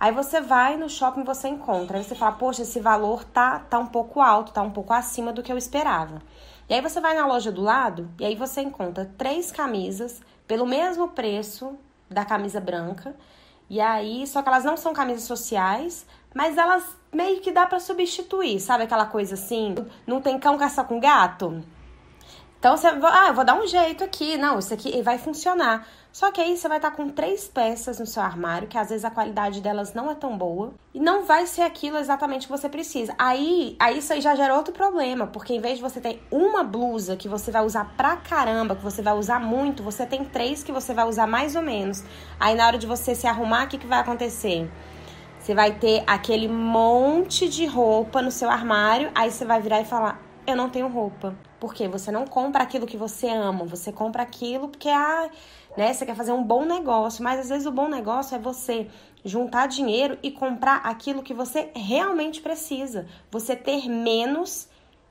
Aí 0.00 0.10
você 0.10 0.40
vai 0.40 0.76
no 0.76 0.88
shopping 0.88 1.22
você 1.22 1.46
encontra. 1.46 1.96
Aí 1.96 2.02
você 2.02 2.16
fala, 2.16 2.32
poxa, 2.32 2.62
esse 2.62 2.80
valor 2.80 3.22
tá, 3.22 3.60
tá 3.60 3.78
um 3.78 3.86
pouco 3.86 4.20
alto, 4.20 4.52
tá 4.52 4.60
um 4.60 4.70
pouco 4.70 4.92
acima 4.92 5.32
do 5.32 5.42
que 5.42 5.52
eu 5.52 5.56
esperava. 5.56 6.20
E 6.68 6.74
aí 6.74 6.80
você 6.80 7.00
vai 7.00 7.14
na 7.14 7.24
loja 7.24 7.52
do 7.52 7.62
lado 7.62 8.10
e 8.18 8.24
aí 8.24 8.34
você 8.34 8.62
encontra 8.62 9.08
três 9.16 9.52
camisas 9.52 10.20
pelo 10.48 10.66
mesmo 10.66 11.08
preço 11.08 11.78
da 12.10 12.24
camisa 12.24 12.60
branca. 12.60 13.14
E 13.72 13.80
aí, 13.80 14.26
só 14.26 14.42
que 14.42 14.50
elas 14.50 14.64
não 14.64 14.76
são 14.76 14.92
camisas 14.92 15.22
sociais, 15.22 16.04
mas 16.34 16.58
elas 16.58 16.84
meio 17.10 17.40
que 17.40 17.50
dá 17.50 17.64
para 17.64 17.80
substituir, 17.80 18.60
sabe 18.60 18.84
aquela 18.84 19.06
coisa 19.06 19.32
assim? 19.32 19.74
Não 20.06 20.20
tem 20.20 20.38
cão 20.38 20.58
caça 20.58 20.84
com 20.84 21.00
gato? 21.00 21.64
Então 22.62 22.76
você, 22.76 22.86
ah, 22.86 23.26
eu 23.26 23.34
vou 23.34 23.44
dar 23.44 23.60
um 23.60 23.66
jeito 23.66 24.04
aqui, 24.04 24.36
não, 24.36 24.60
isso 24.60 24.72
aqui 24.72 25.02
vai 25.02 25.18
funcionar. 25.18 25.84
Só 26.12 26.30
que 26.30 26.40
aí 26.40 26.56
você 26.56 26.68
vai 26.68 26.78
estar 26.78 26.92
com 26.92 27.08
três 27.08 27.48
peças 27.48 27.98
no 27.98 28.06
seu 28.06 28.22
armário, 28.22 28.68
que 28.68 28.78
às 28.78 28.90
vezes 28.90 29.04
a 29.04 29.10
qualidade 29.10 29.60
delas 29.60 29.94
não 29.94 30.08
é 30.08 30.14
tão 30.14 30.38
boa, 30.38 30.72
e 30.94 31.00
não 31.00 31.24
vai 31.24 31.44
ser 31.44 31.62
aquilo 31.62 31.98
exatamente 31.98 32.46
que 32.46 32.52
você 32.52 32.68
precisa. 32.68 33.16
Aí, 33.18 33.74
aí 33.80 33.98
isso 33.98 34.12
aí 34.12 34.20
já 34.20 34.36
gera 34.36 34.54
outro 34.54 34.72
problema, 34.72 35.26
porque 35.26 35.52
em 35.52 35.60
vez 35.60 35.78
de 35.78 35.82
você 35.82 36.00
ter 36.00 36.24
uma 36.30 36.62
blusa 36.62 37.16
que 37.16 37.26
você 37.26 37.50
vai 37.50 37.66
usar 37.66 37.96
pra 37.96 38.14
caramba, 38.14 38.76
que 38.76 38.84
você 38.84 39.02
vai 39.02 39.14
usar 39.18 39.40
muito, 39.40 39.82
você 39.82 40.06
tem 40.06 40.24
três 40.24 40.62
que 40.62 40.70
você 40.70 40.94
vai 40.94 41.08
usar 41.08 41.26
mais 41.26 41.56
ou 41.56 41.62
menos. 41.62 42.04
Aí 42.38 42.54
na 42.54 42.64
hora 42.64 42.78
de 42.78 42.86
você 42.86 43.12
se 43.12 43.26
arrumar, 43.26 43.64
o 43.64 43.68
que, 43.70 43.76
que 43.76 43.88
vai 43.88 43.98
acontecer? 43.98 44.70
Você 45.40 45.52
vai 45.52 45.72
ter 45.72 46.04
aquele 46.06 46.46
monte 46.46 47.48
de 47.48 47.66
roupa 47.66 48.22
no 48.22 48.30
seu 48.30 48.48
armário, 48.48 49.10
aí 49.16 49.32
você 49.32 49.44
vai 49.44 49.60
virar 49.60 49.80
e 49.80 49.84
falar: 49.84 50.22
Eu 50.46 50.54
não 50.54 50.70
tenho 50.70 50.86
roupa. 50.86 51.34
Porque 51.62 51.86
você 51.86 52.10
não 52.10 52.26
compra 52.26 52.64
aquilo 52.64 52.88
que 52.88 52.96
você 52.96 53.28
ama, 53.28 53.64
você 53.64 53.92
compra 53.92 54.24
aquilo 54.24 54.68
porque 54.68 54.88
ah, 54.88 55.30
né, 55.76 55.92
você 55.92 56.04
quer 56.04 56.16
fazer 56.16 56.32
um 56.32 56.42
bom 56.42 56.64
negócio, 56.64 57.22
mas 57.22 57.38
às 57.38 57.50
vezes 57.50 57.68
o 57.68 57.70
bom 57.70 57.88
negócio 57.88 58.34
é 58.34 58.38
você 58.40 58.88
juntar 59.24 59.68
dinheiro 59.68 60.18
e 60.24 60.32
comprar 60.32 60.78
aquilo 60.78 61.22
que 61.22 61.32
você 61.32 61.70
realmente 61.72 62.40
precisa. 62.40 63.06
Você 63.30 63.54
ter 63.54 63.88
menos, 63.88 64.66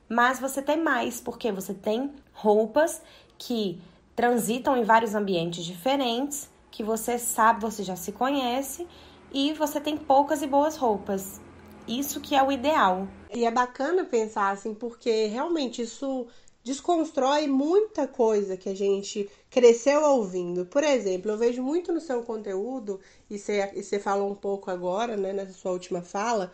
mas 0.06 0.38
você 0.38 0.60
ter 0.60 0.76
mais, 0.76 1.22
porque 1.22 1.50
você 1.50 1.72
tem 1.72 2.12
roupas 2.34 3.00
que 3.38 3.80
transitam 4.14 4.76
em 4.76 4.84
vários 4.84 5.14
ambientes 5.14 5.64
diferentes, 5.64 6.50
que 6.70 6.84
você 6.84 7.18
sabe, 7.18 7.62
você 7.62 7.82
já 7.82 7.96
se 7.96 8.12
conhece 8.12 8.86
e 9.32 9.54
você 9.54 9.80
tem 9.80 9.96
poucas 9.96 10.42
e 10.42 10.46
boas 10.46 10.76
roupas. 10.76 11.40
Isso 11.88 12.20
que 12.20 12.34
é 12.34 12.42
o 12.42 12.52
ideal. 12.52 13.08
E 13.34 13.44
é 13.44 13.50
bacana 13.50 14.04
pensar 14.04 14.50
assim, 14.50 14.74
porque 14.74 15.26
realmente 15.26 15.80
isso 15.82 16.26
desconstrói 16.62 17.46
muita 17.46 18.06
coisa 18.06 18.56
que 18.56 18.68
a 18.68 18.74
gente 18.74 19.28
cresceu 19.50 20.02
ouvindo. 20.02 20.64
Por 20.66 20.84
exemplo, 20.84 21.30
eu 21.30 21.38
vejo 21.38 21.62
muito 21.62 21.92
no 21.92 22.00
seu 22.00 22.22
conteúdo, 22.22 23.00
e 23.28 23.38
você, 23.38 23.98
falou 23.98 24.30
um 24.30 24.34
pouco 24.34 24.70
agora, 24.70 25.16
né, 25.16 25.32
nessa 25.32 25.52
sua 25.52 25.72
última 25.72 26.02
fala, 26.02 26.52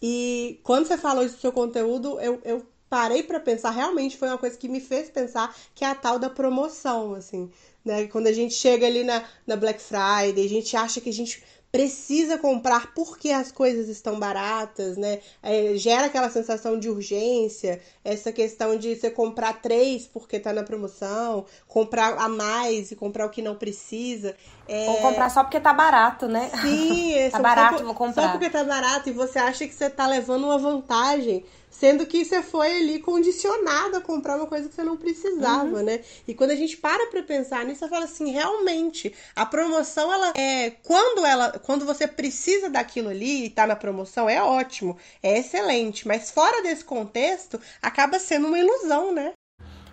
e 0.00 0.60
quando 0.62 0.86
você 0.86 0.96
falou 0.96 1.24
isso 1.24 1.34
no 1.34 1.40
seu 1.40 1.52
conteúdo, 1.52 2.20
eu, 2.20 2.40
eu 2.44 2.64
parei 2.88 3.22
para 3.22 3.40
pensar, 3.40 3.70
realmente 3.70 4.16
foi 4.16 4.28
uma 4.28 4.38
coisa 4.38 4.56
que 4.56 4.68
me 4.68 4.80
fez 4.80 5.10
pensar 5.10 5.54
que 5.74 5.84
é 5.84 5.88
a 5.88 5.94
tal 5.94 6.18
da 6.18 6.30
promoção, 6.30 7.14
assim, 7.14 7.50
né? 7.84 8.06
Quando 8.06 8.28
a 8.28 8.32
gente 8.32 8.54
chega 8.54 8.86
ali 8.86 9.04
na, 9.04 9.24
na 9.46 9.56
Black 9.56 9.80
Friday, 9.80 10.44
a 10.44 10.48
gente 10.48 10.76
acha 10.76 11.00
que 11.00 11.10
a 11.10 11.12
gente 11.12 11.42
precisa 11.70 12.38
comprar 12.38 12.94
porque 12.94 13.30
as 13.30 13.52
coisas 13.52 13.88
estão 13.88 14.18
baratas, 14.18 14.96
né? 14.96 15.20
É, 15.42 15.74
gera 15.76 16.06
aquela 16.06 16.30
sensação 16.30 16.78
de 16.78 16.88
urgência, 16.88 17.80
essa 18.04 18.32
questão 18.32 18.76
de 18.76 18.96
você 18.96 19.10
comprar 19.10 19.60
três 19.60 20.06
porque 20.06 20.40
tá 20.40 20.52
na 20.52 20.62
promoção, 20.62 21.44
comprar 21.66 22.14
a 22.18 22.28
mais 22.28 22.90
e 22.90 22.96
comprar 22.96 23.26
o 23.26 23.30
que 23.30 23.42
não 23.42 23.54
precisa. 23.54 24.34
É... 24.66 24.88
Ou 24.88 24.96
comprar 24.96 25.30
só 25.30 25.44
porque 25.44 25.60
tá 25.60 25.72
barato, 25.72 26.26
né? 26.26 26.50
Sim, 26.62 27.12
é, 27.18 27.30
tá 27.30 27.38
barato, 27.38 27.84
vou 27.84 27.94
comprar. 27.94 28.22
Só 28.24 28.30
porque 28.30 28.48
tá 28.48 28.64
barato 28.64 29.10
e 29.10 29.12
você 29.12 29.38
acha 29.38 29.66
que 29.66 29.74
você 29.74 29.90
tá 29.90 30.06
levando 30.06 30.44
uma 30.44 30.58
vantagem 30.58 31.44
Sendo 31.70 32.06
que 32.06 32.24
você 32.24 32.42
foi 32.42 32.78
ali 32.78 32.98
condicionado 32.98 33.98
a 33.98 34.00
comprar 34.00 34.36
uma 34.36 34.46
coisa 34.46 34.68
que 34.68 34.74
você 34.74 34.82
não 34.82 34.96
precisava, 34.96 35.78
uhum. 35.78 35.82
né? 35.84 36.00
E 36.26 36.34
quando 36.34 36.50
a 36.50 36.56
gente 36.56 36.76
para 36.76 37.06
pra 37.06 37.22
pensar 37.22 37.64
nisso, 37.64 37.80
você 37.80 37.88
fala 37.88 38.04
assim, 38.04 38.32
realmente, 38.32 39.14
a 39.36 39.44
promoção, 39.44 40.12
ela 40.12 40.32
é. 40.36 40.70
Quando 40.82 41.24
ela. 41.24 41.57
Quando 41.58 41.84
você 41.86 42.06
precisa 42.06 42.70
daquilo 42.70 43.08
ali 43.08 43.46
e 43.46 43.50
tá 43.50 43.66
na 43.66 43.76
promoção, 43.76 44.28
é 44.28 44.42
ótimo, 44.42 44.96
é 45.22 45.38
excelente. 45.38 46.06
Mas 46.06 46.30
fora 46.30 46.62
desse 46.62 46.84
contexto, 46.84 47.60
acaba 47.82 48.18
sendo 48.18 48.48
uma 48.48 48.58
ilusão, 48.58 49.12
né? 49.12 49.32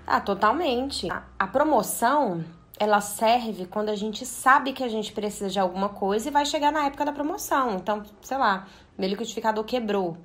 Ah, 0.05 0.21
totalmente. 0.21 1.09
A, 1.11 1.23
a 1.39 1.47
promoção, 1.47 2.43
ela 2.79 3.01
serve 3.01 3.65
quando 3.65 3.89
a 3.89 3.95
gente 3.95 4.25
sabe 4.25 4.73
que 4.73 4.83
a 4.83 4.87
gente 4.87 5.11
precisa 5.11 5.49
de 5.49 5.59
alguma 5.59 5.89
coisa 5.89 6.27
e 6.27 6.31
vai 6.31 6.45
chegar 6.45 6.71
na 6.71 6.85
época 6.85 7.05
da 7.05 7.11
promoção. 7.11 7.77
Então, 7.77 8.03
sei 8.21 8.37
lá, 8.37 8.67
meu 8.97 9.09
liquidificador 9.09 9.63
quebrou. 9.63 10.17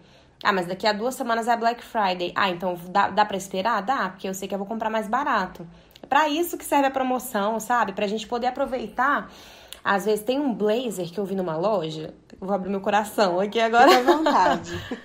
Ah, 0.42 0.52
mas 0.52 0.66
daqui 0.66 0.86
a 0.86 0.92
duas 0.92 1.14
semanas 1.14 1.48
é 1.48 1.56
Black 1.56 1.82
Friday. 1.84 2.32
Ah, 2.34 2.48
então 2.48 2.74
dá, 2.88 3.10
dá 3.10 3.24
pra 3.24 3.36
esperar? 3.36 3.82
Dá, 3.82 4.08
porque 4.08 4.28
eu 4.28 4.34
sei 4.34 4.48
que 4.48 4.54
eu 4.54 4.58
vou 4.58 4.66
comprar 4.66 4.88
mais 4.90 5.06
barato. 5.06 5.66
É 6.02 6.06
pra 6.06 6.28
isso 6.28 6.56
que 6.56 6.64
serve 6.64 6.86
a 6.86 6.90
promoção, 6.90 7.60
sabe? 7.60 7.92
Pra 7.92 8.06
gente 8.06 8.26
poder 8.26 8.46
aproveitar. 8.46 9.30
Às 9.82 10.04
vezes 10.04 10.24
tem 10.24 10.38
um 10.38 10.54
blazer 10.54 11.10
que 11.10 11.18
eu 11.18 11.24
vi 11.24 11.34
numa 11.34 11.56
loja. 11.56 12.14
vou 12.38 12.54
abrir 12.54 12.70
meu 12.70 12.80
coração 12.80 13.40
aqui 13.40 13.60
agora. 13.60 13.90
Fique 13.90 14.00
à 14.10 14.16
vontade. 14.16 15.00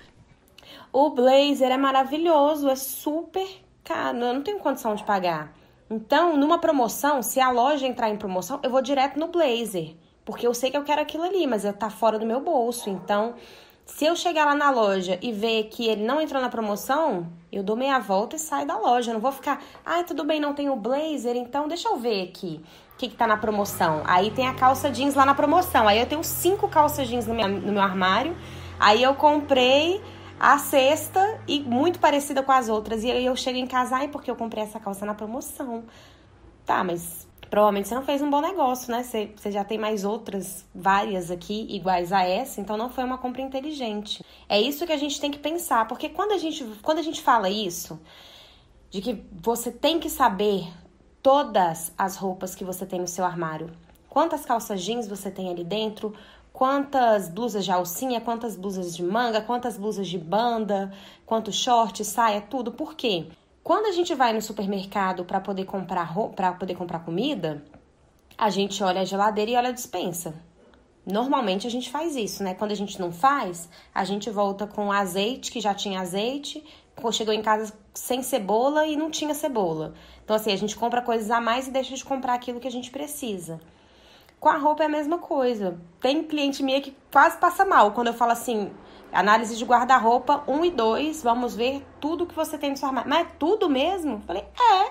o 0.92 1.10
blazer 1.10 1.70
é 1.70 1.76
maravilhoso, 1.76 2.68
é 2.68 2.76
super 2.76 3.48
caro. 3.82 4.18
Eu 4.18 4.34
não 4.34 4.42
tenho 4.42 4.58
condição 4.58 4.94
de 4.94 5.04
pagar. 5.04 5.54
Então, 5.88 6.36
numa 6.36 6.58
promoção, 6.58 7.22
se 7.22 7.40
a 7.40 7.50
loja 7.50 7.86
entrar 7.86 8.10
em 8.10 8.16
promoção, 8.16 8.58
eu 8.62 8.70
vou 8.70 8.82
direto 8.82 9.18
no 9.18 9.28
blazer. 9.28 9.94
Porque 10.24 10.46
eu 10.46 10.52
sei 10.52 10.70
que 10.70 10.76
eu 10.76 10.82
quero 10.82 11.00
aquilo 11.00 11.22
ali, 11.22 11.46
mas 11.46 11.62
tá 11.78 11.88
fora 11.88 12.18
do 12.18 12.26
meu 12.26 12.40
bolso. 12.40 12.90
Então, 12.90 13.34
se 13.86 14.04
eu 14.04 14.16
chegar 14.16 14.44
lá 14.44 14.54
na 14.54 14.68
loja 14.68 15.16
e 15.22 15.30
ver 15.30 15.68
que 15.68 15.86
ele 15.86 16.04
não 16.04 16.20
entrou 16.20 16.42
na 16.42 16.48
promoção, 16.48 17.28
eu 17.52 17.62
dou 17.62 17.76
meia 17.76 18.00
volta 18.00 18.34
e 18.34 18.38
saio 18.38 18.66
da 18.66 18.76
loja. 18.76 19.10
Eu 19.10 19.14
não 19.14 19.20
vou 19.20 19.30
ficar, 19.30 19.62
ai, 19.84 20.00
ah, 20.00 20.04
tudo 20.04 20.24
bem, 20.24 20.40
não 20.40 20.52
tem 20.52 20.68
o 20.68 20.74
blazer, 20.74 21.36
então 21.36 21.68
deixa 21.68 21.88
eu 21.88 21.96
ver 21.96 22.24
aqui 22.24 22.60
o 22.92 22.96
que, 22.96 23.08
que 23.08 23.14
tá 23.14 23.28
na 23.28 23.36
promoção. 23.36 24.02
Aí 24.04 24.32
tem 24.32 24.48
a 24.48 24.54
calça 24.54 24.90
jeans 24.90 25.14
lá 25.14 25.24
na 25.24 25.34
promoção. 25.34 25.86
Aí 25.86 26.00
eu 26.00 26.06
tenho 26.06 26.24
cinco 26.24 26.68
calças 26.68 27.06
jeans 27.06 27.28
no 27.28 27.34
meu, 27.34 27.48
no 27.48 27.72
meu 27.72 27.82
armário. 27.82 28.36
Aí 28.78 29.02
eu 29.02 29.14
comprei 29.14 30.02
a 30.38 30.58
sexta 30.58 31.40
e 31.46 31.60
muito 31.60 32.00
parecida 32.00 32.42
com 32.42 32.50
as 32.50 32.68
outras. 32.68 33.04
E 33.04 33.10
aí 33.10 33.24
eu 33.24 33.36
chego 33.36 33.56
em 33.56 33.68
casa, 33.68 33.96
ai, 33.96 34.08
porque 34.08 34.28
eu 34.28 34.36
comprei 34.36 34.64
essa 34.64 34.80
calça 34.80 35.06
na 35.06 35.14
promoção. 35.14 35.84
Tá, 36.66 36.82
mas 36.82 37.25
provavelmente 37.50 37.88
você 37.88 37.94
não 37.94 38.04
fez 38.04 38.20
um 38.22 38.30
bom 38.30 38.40
negócio, 38.40 38.90
né? 38.90 39.02
Você, 39.02 39.32
você 39.36 39.50
já 39.50 39.64
tem 39.64 39.78
mais 39.78 40.04
outras, 40.04 40.64
várias 40.74 41.30
aqui, 41.30 41.66
iguais 41.70 42.12
a 42.12 42.22
essa, 42.22 42.60
então 42.60 42.76
não 42.76 42.90
foi 42.90 43.04
uma 43.04 43.18
compra 43.18 43.42
inteligente. 43.42 44.24
É 44.48 44.60
isso 44.60 44.86
que 44.86 44.92
a 44.92 44.96
gente 44.96 45.20
tem 45.20 45.30
que 45.30 45.38
pensar, 45.38 45.86
porque 45.88 46.08
quando 46.08 46.32
a 46.32 46.38
gente, 46.38 46.64
quando 46.82 46.98
a 46.98 47.02
gente 47.02 47.22
fala 47.22 47.48
isso, 47.48 48.00
de 48.90 49.00
que 49.00 49.22
você 49.32 49.70
tem 49.70 49.98
que 49.98 50.08
saber 50.08 50.66
todas 51.22 51.92
as 51.96 52.16
roupas 52.16 52.54
que 52.54 52.64
você 52.64 52.86
tem 52.86 53.00
no 53.00 53.08
seu 53.08 53.24
armário, 53.24 53.70
quantas 54.08 54.44
calças 54.44 54.82
jeans 54.82 55.08
você 55.08 55.30
tem 55.30 55.50
ali 55.50 55.64
dentro, 55.64 56.14
quantas 56.52 57.28
blusas 57.28 57.64
de 57.64 57.70
alcinha, 57.70 58.20
quantas 58.20 58.56
blusas 58.56 58.96
de 58.96 59.02
manga, 59.02 59.42
quantas 59.42 59.76
blusas 59.76 60.08
de 60.08 60.18
banda, 60.18 60.90
quantos 61.26 61.54
shorts, 61.54 62.06
saia, 62.06 62.40
tudo. 62.40 62.72
Por 62.72 62.94
quê? 62.94 63.26
Quando 63.66 63.86
a 63.86 63.90
gente 63.90 64.14
vai 64.14 64.32
no 64.32 64.40
supermercado 64.40 65.24
para 65.24 65.40
poder 65.40 65.64
comprar 65.64 66.14
para 66.36 66.52
poder 66.52 66.76
comprar 66.76 67.00
comida, 67.00 67.64
a 68.38 68.48
gente 68.48 68.80
olha 68.80 69.00
a 69.00 69.04
geladeira 69.04 69.50
e 69.50 69.56
olha 69.56 69.70
a 69.70 69.72
dispensa. 69.72 70.36
Normalmente 71.04 71.66
a 71.66 71.70
gente 71.70 71.90
faz 71.90 72.14
isso, 72.14 72.44
né? 72.44 72.54
Quando 72.54 72.70
a 72.70 72.76
gente 72.76 73.00
não 73.00 73.10
faz, 73.10 73.68
a 73.92 74.04
gente 74.04 74.30
volta 74.30 74.68
com 74.68 74.92
azeite, 74.92 75.50
que 75.50 75.60
já 75.60 75.74
tinha 75.74 75.98
azeite, 75.98 76.64
chegou 77.10 77.34
em 77.34 77.42
casa 77.42 77.72
sem 77.92 78.22
cebola 78.22 78.86
e 78.86 78.94
não 78.94 79.10
tinha 79.10 79.34
cebola. 79.34 79.94
Então, 80.22 80.36
assim, 80.36 80.52
a 80.52 80.56
gente 80.56 80.76
compra 80.76 81.02
coisas 81.02 81.28
a 81.28 81.40
mais 81.40 81.66
e 81.66 81.72
deixa 81.72 81.92
de 81.96 82.04
comprar 82.04 82.34
aquilo 82.34 82.60
que 82.60 82.68
a 82.68 82.70
gente 82.70 82.92
precisa. 82.92 83.60
Com 84.38 84.48
a 84.48 84.58
roupa 84.58 84.84
é 84.84 84.86
a 84.86 84.88
mesma 84.88 85.18
coisa. 85.18 85.76
Tem 86.00 86.22
cliente 86.22 86.62
minha 86.62 86.80
que 86.80 86.96
quase 87.10 87.36
passa 87.38 87.64
mal 87.64 87.90
quando 87.90 88.06
eu 88.06 88.14
falo 88.14 88.30
assim: 88.30 88.70
Análise 89.16 89.56
de 89.56 89.64
guarda-roupa 89.64 90.44
1 90.46 90.64
e 90.66 90.70
2, 90.70 91.22
vamos 91.22 91.56
ver 91.56 91.82
tudo 91.98 92.26
que 92.26 92.34
você 92.34 92.58
tem 92.58 92.68
no 92.68 92.76
seu 92.76 92.88
armário. 92.88 93.08
Mas 93.08 93.26
é 93.26 93.30
tudo 93.38 93.66
mesmo? 93.66 94.20
Falei, 94.26 94.44
é. 94.60 94.90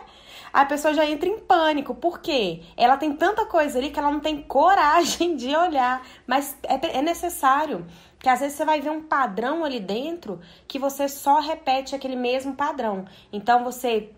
A 0.51 0.65
pessoa 0.65 0.95
já 0.95 1.05
entra 1.05 1.29
em 1.29 1.37
pânico. 1.37 1.93
Por 1.93 2.19
quê? 2.19 2.63
Ela 2.75 2.97
tem 2.97 3.13
tanta 3.13 3.45
coisa 3.45 3.77
ali 3.77 3.91
que 3.91 3.99
ela 3.99 4.09
não 4.09 4.19
tem 4.19 4.41
coragem 4.47 5.35
de 5.35 5.55
olhar. 5.55 6.01
Mas 6.25 6.57
é, 6.63 6.97
é 6.97 7.01
necessário. 7.03 7.85
Que 8.17 8.27
às 8.27 8.39
vezes 8.39 8.57
você 8.57 8.65
vai 8.65 8.81
ver 8.81 8.89
um 8.89 9.03
padrão 9.03 9.63
ali 9.63 9.79
dentro 9.79 10.39
que 10.67 10.79
você 10.79 11.07
só 11.07 11.39
repete 11.39 11.93
aquele 11.95 12.15
mesmo 12.15 12.55
padrão. 12.55 13.05
Então 13.31 13.63
você 13.63 14.11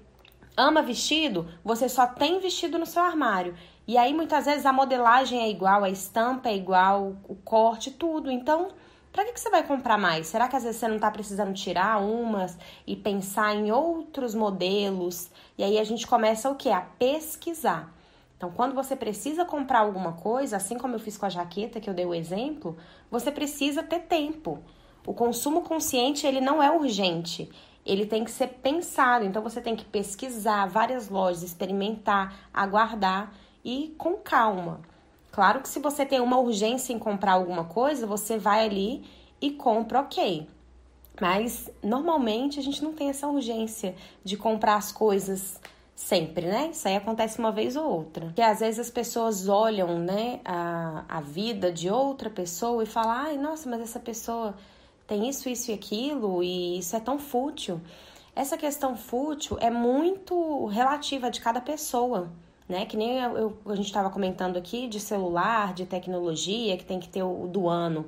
ama 0.56 0.82
vestido, 0.82 1.50
você 1.66 1.90
só 1.90 2.08
tem 2.08 2.40
vestido 2.40 2.80
no 2.80 2.86
seu 2.86 3.04
armário. 3.04 3.56
E 3.86 3.98
aí 3.98 4.14
muitas 4.14 4.46
vezes 4.46 4.66
a 4.66 4.72
modelagem 4.72 5.42
é 5.42 5.50
igual, 5.50 5.84
a 5.84 5.90
estampa 5.90 6.48
é 6.48 6.56
igual, 6.56 7.18
o 7.28 7.36
corte, 7.36 7.92
tudo. 7.92 8.32
Então 8.32 8.70
para 9.18 9.26
que, 9.26 9.34
que 9.34 9.40
você 9.40 9.50
vai 9.50 9.64
comprar 9.66 9.98
mais? 9.98 10.28
Será 10.28 10.48
que 10.48 10.56
às 10.56 10.62
vezes 10.62 10.80
você 10.80 10.88
não 10.88 10.98
está 10.98 11.10
precisando 11.10 11.52
tirar 11.52 12.00
umas 12.00 12.56
e 12.86 12.96
pensar 12.96 13.56
em 13.56 13.72
outros 13.72 14.36
modelos? 14.36 15.32
E 15.58 15.64
aí 15.64 15.80
a 15.80 15.84
gente 15.84 16.06
começa 16.06 16.48
o 16.52 16.56
que? 16.56 16.70
A 16.70 16.82
pesquisar. 16.82 17.92
Então, 18.38 18.52
quando 18.52 18.76
você 18.76 18.96
precisa 18.96 19.44
comprar 19.44 19.80
alguma 19.80 20.14
coisa, 20.14 20.58
assim 20.58 20.78
como 20.78 20.94
eu 20.94 21.00
fiz 21.00 21.18
com 21.18 21.26
a 21.26 21.30
jaqueta 21.30 21.80
que 21.80 21.90
eu 21.90 21.96
dei 21.96 22.06
o 22.06 22.14
exemplo, 22.14 22.78
você 23.10 23.32
precisa 23.32 23.82
ter 23.82 24.02
tempo. 24.02 24.60
O 25.04 25.16
consumo 25.16 25.64
consciente, 25.64 26.28
ele 26.28 26.40
não 26.40 26.62
é 26.62 26.70
urgente. 26.70 27.50
Ele 27.84 28.06
tem 28.06 28.24
que 28.24 28.30
ser 28.30 28.50
pensado. 28.62 29.26
Então, 29.26 29.42
você 29.42 29.60
tem 29.60 29.76
que 29.76 29.86
pesquisar 29.86 30.68
várias 30.68 31.10
lojas, 31.10 31.42
experimentar, 31.42 32.36
aguardar 32.54 33.34
e 33.66 33.96
com 33.98 34.14
calma. 34.18 34.80
Claro 35.38 35.62
que 35.62 35.70
se 35.70 35.80
você 35.80 36.04
tem 36.04 36.20
uma 36.20 36.40
urgência 36.40 36.92
em 36.92 36.98
comprar 36.98 37.34
alguma 37.34 37.64
coisa, 37.64 38.08
você 38.08 38.40
vai 38.40 38.66
ali 38.66 39.06
e 39.40 39.52
compra, 39.52 40.00
ok. 40.00 40.48
Mas 41.22 41.70
normalmente 41.84 42.60
a 42.60 42.64
gente 42.64 42.84
não 42.84 42.92
tem 42.92 43.10
essa 43.10 43.28
urgência 43.28 43.94
de 44.24 44.36
comprar 44.36 44.78
as 44.78 44.92
coisas 44.92 45.62
sempre, 45.96 46.48
né? 46.48 46.70
Isso 46.72 46.88
aí 46.88 46.96
acontece 46.96 47.38
uma 47.38 47.52
vez 47.52 47.76
ou 47.76 47.86
outra. 47.86 48.26
Porque 48.26 48.42
às 48.42 48.62
vezes 48.62 48.80
as 48.80 48.90
pessoas 48.90 49.48
olham, 49.48 50.00
né, 50.00 50.40
a, 50.44 51.06
a 51.08 51.22
vida 51.22 51.72
de 51.72 51.88
outra 51.88 52.32
pessoa 52.32 52.82
e 52.82 52.88
falam, 52.88 53.12
ai, 53.12 53.38
nossa, 53.38 53.70
mas 53.70 53.82
essa 53.82 54.00
pessoa 54.00 54.56
tem 55.06 55.30
isso, 55.30 55.48
isso 55.48 55.70
e 55.70 55.74
aquilo, 55.76 56.42
e 56.42 56.80
isso 56.80 56.96
é 56.96 57.00
tão 57.00 57.20
fútil. 57.20 57.80
Essa 58.36 58.58
questão 58.58 58.98
fútil 58.98 59.56
é 59.62 59.70
muito 59.70 60.66
relativa 60.66 61.30
de 61.30 61.40
cada 61.40 61.62
pessoa 61.62 62.28
né? 62.68 62.86
Que 62.86 62.98
nem 62.98 63.20
eu, 63.20 63.38
eu 63.38 63.58
a 63.66 63.76
gente 63.76 63.86
estava 63.86 64.10
comentando 64.10 64.58
aqui 64.58 64.88
de 64.88 65.00
celular, 65.00 65.74
de 65.74 65.86
tecnologia, 65.86 66.78
que 66.78 66.86
tem 66.86 67.00
que 67.00 67.08
ter 67.08 67.24
o, 67.24 67.48
do 67.48 67.68
ano. 67.68 68.06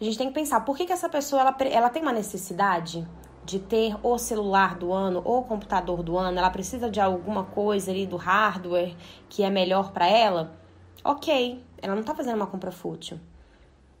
A 0.00 0.04
gente 0.04 0.18
tem 0.18 0.28
que 0.28 0.34
pensar, 0.34 0.60
por 0.62 0.76
que, 0.76 0.86
que 0.86 0.92
essa 0.92 1.08
pessoa 1.08 1.40
ela, 1.40 1.56
ela 1.70 1.88
tem 1.88 2.02
uma 2.02 2.12
necessidade 2.12 3.06
de 3.44 3.58
ter 3.58 3.96
o 4.02 4.18
celular 4.18 4.76
do 4.76 4.92
ano 4.92 5.22
ou 5.24 5.40
o 5.40 5.44
computador 5.44 6.02
do 6.02 6.18
ano? 6.18 6.38
Ela 6.38 6.50
precisa 6.50 6.90
de 6.90 7.00
alguma 7.00 7.44
coisa 7.44 7.90
ali 7.90 8.06
do 8.06 8.16
hardware 8.16 8.96
que 9.28 9.42
é 9.42 9.50
melhor 9.50 9.92
para 9.92 10.06
ela? 10.06 10.56
Ok, 11.04 11.62
ela 11.80 11.94
não 11.94 12.00
está 12.00 12.14
fazendo 12.14 12.36
uma 12.36 12.46
compra 12.46 12.72
fútil. 12.72 13.20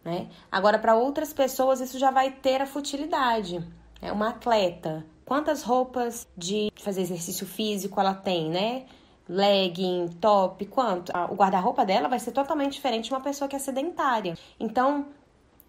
Né? 0.04 0.28
Agora, 0.50 0.78
para 0.78 0.96
outras 0.96 1.32
pessoas, 1.32 1.80
isso 1.80 1.98
já 1.98 2.10
vai 2.10 2.30
ter 2.30 2.60
a 2.60 2.66
futilidade. 2.66 3.66
É 4.02 4.12
uma 4.12 4.30
atleta. 4.30 5.06
Quantas 5.24 5.62
roupas 5.62 6.26
de 6.36 6.70
fazer 6.76 7.02
exercício 7.02 7.46
físico 7.46 7.98
ela 7.98 8.14
tem, 8.14 8.50
né? 8.50 8.84
Legging, 9.28 10.08
top, 10.20 10.64
quanto? 10.66 11.12
O 11.30 11.34
guarda-roupa 11.34 11.84
dela 11.84 12.08
vai 12.08 12.18
ser 12.18 12.32
totalmente 12.32 12.74
diferente 12.74 13.04
de 13.04 13.12
uma 13.12 13.20
pessoa 13.20 13.48
que 13.48 13.56
é 13.56 13.58
sedentária. 13.58 14.36
Então, 14.58 15.06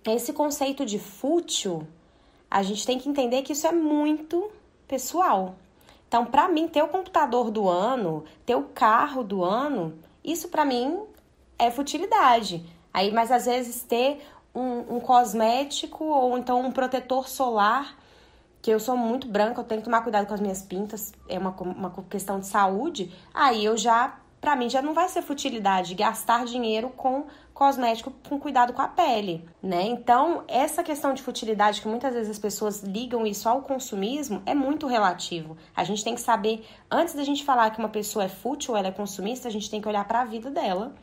esse 0.05 0.33
conceito 0.33 0.85
de 0.85 0.99
fútil, 0.99 1.87
a 2.49 2.61
gente 2.63 2.85
tem 2.85 2.99
que 2.99 3.09
entender 3.09 3.41
que 3.41 3.53
isso 3.53 3.65
é 3.65 3.71
muito 3.71 4.51
pessoal. 4.87 5.55
Então, 6.07 6.25
para 6.25 6.47
mim, 6.47 6.67
ter 6.67 6.83
o 6.83 6.87
computador 6.87 7.49
do 7.49 7.67
ano, 7.67 8.23
ter 8.45 8.55
o 8.55 8.63
carro 8.63 9.23
do 9.23 9.43
ano, 9.43 9.97
isso 10.23 10.49
para 10.49 10.63
mim 10.63 10.99
é 11.57 11.71
futilidade. 11.71 12.65
Aí, 12.93 13.11
mas 13.11 13.31
às 13.31 13.45
vezes 13.45 13.83
ter 13.83 14.25
um, 14.53 14.95
um 14.95 14.99
cosmético 14.99 16.05
ou 16.05 16.37
então 16.37 16.61
um 16.61 16.71
protetor 16.71 17.27
solar 17.27 17.97
que 18.65 18.71
eu 18.71 18.79
sou 18.79 18.97
muito 18.97 19.27
branca, 19.27 19.61
eu 19.61 19.63
tenho 19.63 19.79
que 19.79 19.85
tomar 19.85 20.01
cuidado 20.01 20.25
com 20.25 20.33
as 20.33 20.41
minhas 20.41 20.63
pintas, 20.63 21.13
é 21.29 21.37
uma, 21.37 21.51
uma 21.51 21.91
questão 22.09 22.39
de 22.39 22.47
saúde, 22.47 23.13
aí 23.31 23.63
eu 23.63 23.77
já 23.77 24.17
para 24.41 24.55
mim 24.55 24.67
já 24.67 24.81
não 24.81 24.91
vai 24.91 25.07
ser 25.07 25.21
futilidade 25.21 25.93
gastar 25.93 26.45
dinheiro 26.45 26.89
com 26.89 27.25
cosmético 27.53 28.11
com 28.27 28.39
cuidado 28.39 28.73
com 28.73 28.81
a 28.81 28.87
pele, 28.87 29.47
né? 29.61 29.83
Então, 29.83 30.43
essa 30.47 30.83
questão 30.83 31.13
de 31.13 31.21
futilidade 31.21 31.79
que 31.79 31.87
muitas 31.87 32.15
vezes 32.15 32.31
as 32.31 32.39
pessoas 32.39 32.81
ligam 32.81 33.23
isso 33.27 33.47
ao 33.47 33.61
consumismo 33.61 34.41
é 34.47 34.55
muito 34.55 34.87
relativo. 34.87 35.55
A 35.75 35.83
gente 35.83 36.03
tem 36.03 36.15
que 36.15 36.21
saber, 36.21 36.65
antes 36.89 37.13
da 37.13 37.23
gente 37.23 37.45
falar 37.45 37.69
que 37.69 37.77
uma 37.77 37.89
pessoa 37.89 38.25
é 38.25 38.29
fútil 38.29 38.73
ou 38.73 38.79
ela 38.79 38.87
é 38.87 38.91
consumista, 38.91 39.47
a 39.47 39.51
gente 39.51 39.69
tem 39.69 39.79
que 39.79 39.87
olhar 39.87 40.07
para 40.07 40.21
a 40.21 40.25
vida 40.25 40.49
dela 40.49 40.95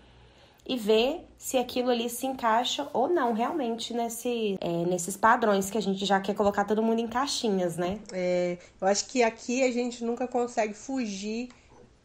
e 0.66 0.76
ver 0.76 1.26
se 1.36 1.58
aquilo 1.58 1.90
ali 1.90 2.08
se 2.08 2.26
encaixa 2.26 2.88
ou 2.92 3.08
não 3.08 3.32
realmente 3.32 3.92
nesse, 3.92 4.56
é, 4.60 4.86
nesses 4.86 5.16
padrões 5.16 5.68
que 5.68 5.76
a 5.76 5.82
gente 5.82 6.04
já 6.04 6.20
quer 6.20 6.34
colocar 6.34 6.64
todo 6.64 6.82
mundo 6.82 7.00
em 7.00 7.08
caixinhas, 7.08 7.76
né? 7.76 7.98
É, 8.12 8.58
eu 8.80 8.86
acho 8.86 9.06
que 9.06 9.22
aqui 9.22 9.62
a 9.64 9.72
gente 9.72 10.04
nunca 10.04 10.28
consegue 10.28 10.74
fugir 10.74 11.48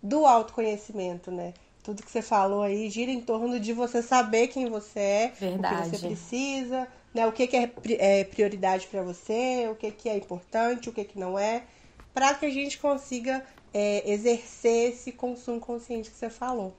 do 0.01 0.25
autoconhecimento, 0.25 1.29
né? 1.29 1.53
Tudo 1.83 2.03
que 2.03 2.11
você 2.11 2.21
falou 2.21 2.63
aí 2.63 2.89
gira 2.89 3.11
em 3.11 3.21
torno 3.21 3.59
de 3.59 3.73
você 3.73 4.01
saber 4.01 4.47
quem 4.47 4.69
você 4.69 4.99
é, 4.99 5.33
Verdade. 5.39 5.75
o 5.75 5.91
que 5.91 5.97
você 5.97 6.07
precisa, 6.07 6.87
né? 7.13 7.27
O 7.27 7.31
que, 7.31 7.45
que 7.45 7.55
é, 7.55 7.71
é 7.99 8.23
prioridade 8.23 8.87
para 8.87 9.03
você, 9.03 9.67
o 9.71 9.75
que, 9.75 9.91
que 9.91 10.09
é 10.09 10.17
importante, 10.17 10.89
o 10.89 10.93
que, 10.93 11.03
que 11.03 11.19
não 11.19 11.37
é, 11.37 11.63
para 12.11 12.33
que 12.33 12.45
a 12.47 12.49
gente 12.49 12.79
consiga 12.79 13.45
é, 13.71 14.11
exercer 14.11 14.93
esse 14.93 15.11
consumo 15.11 15.59
consciente 15.59 16.09
que 16.09 16.17
você 16.17 16.29
falou. 16.29 16.73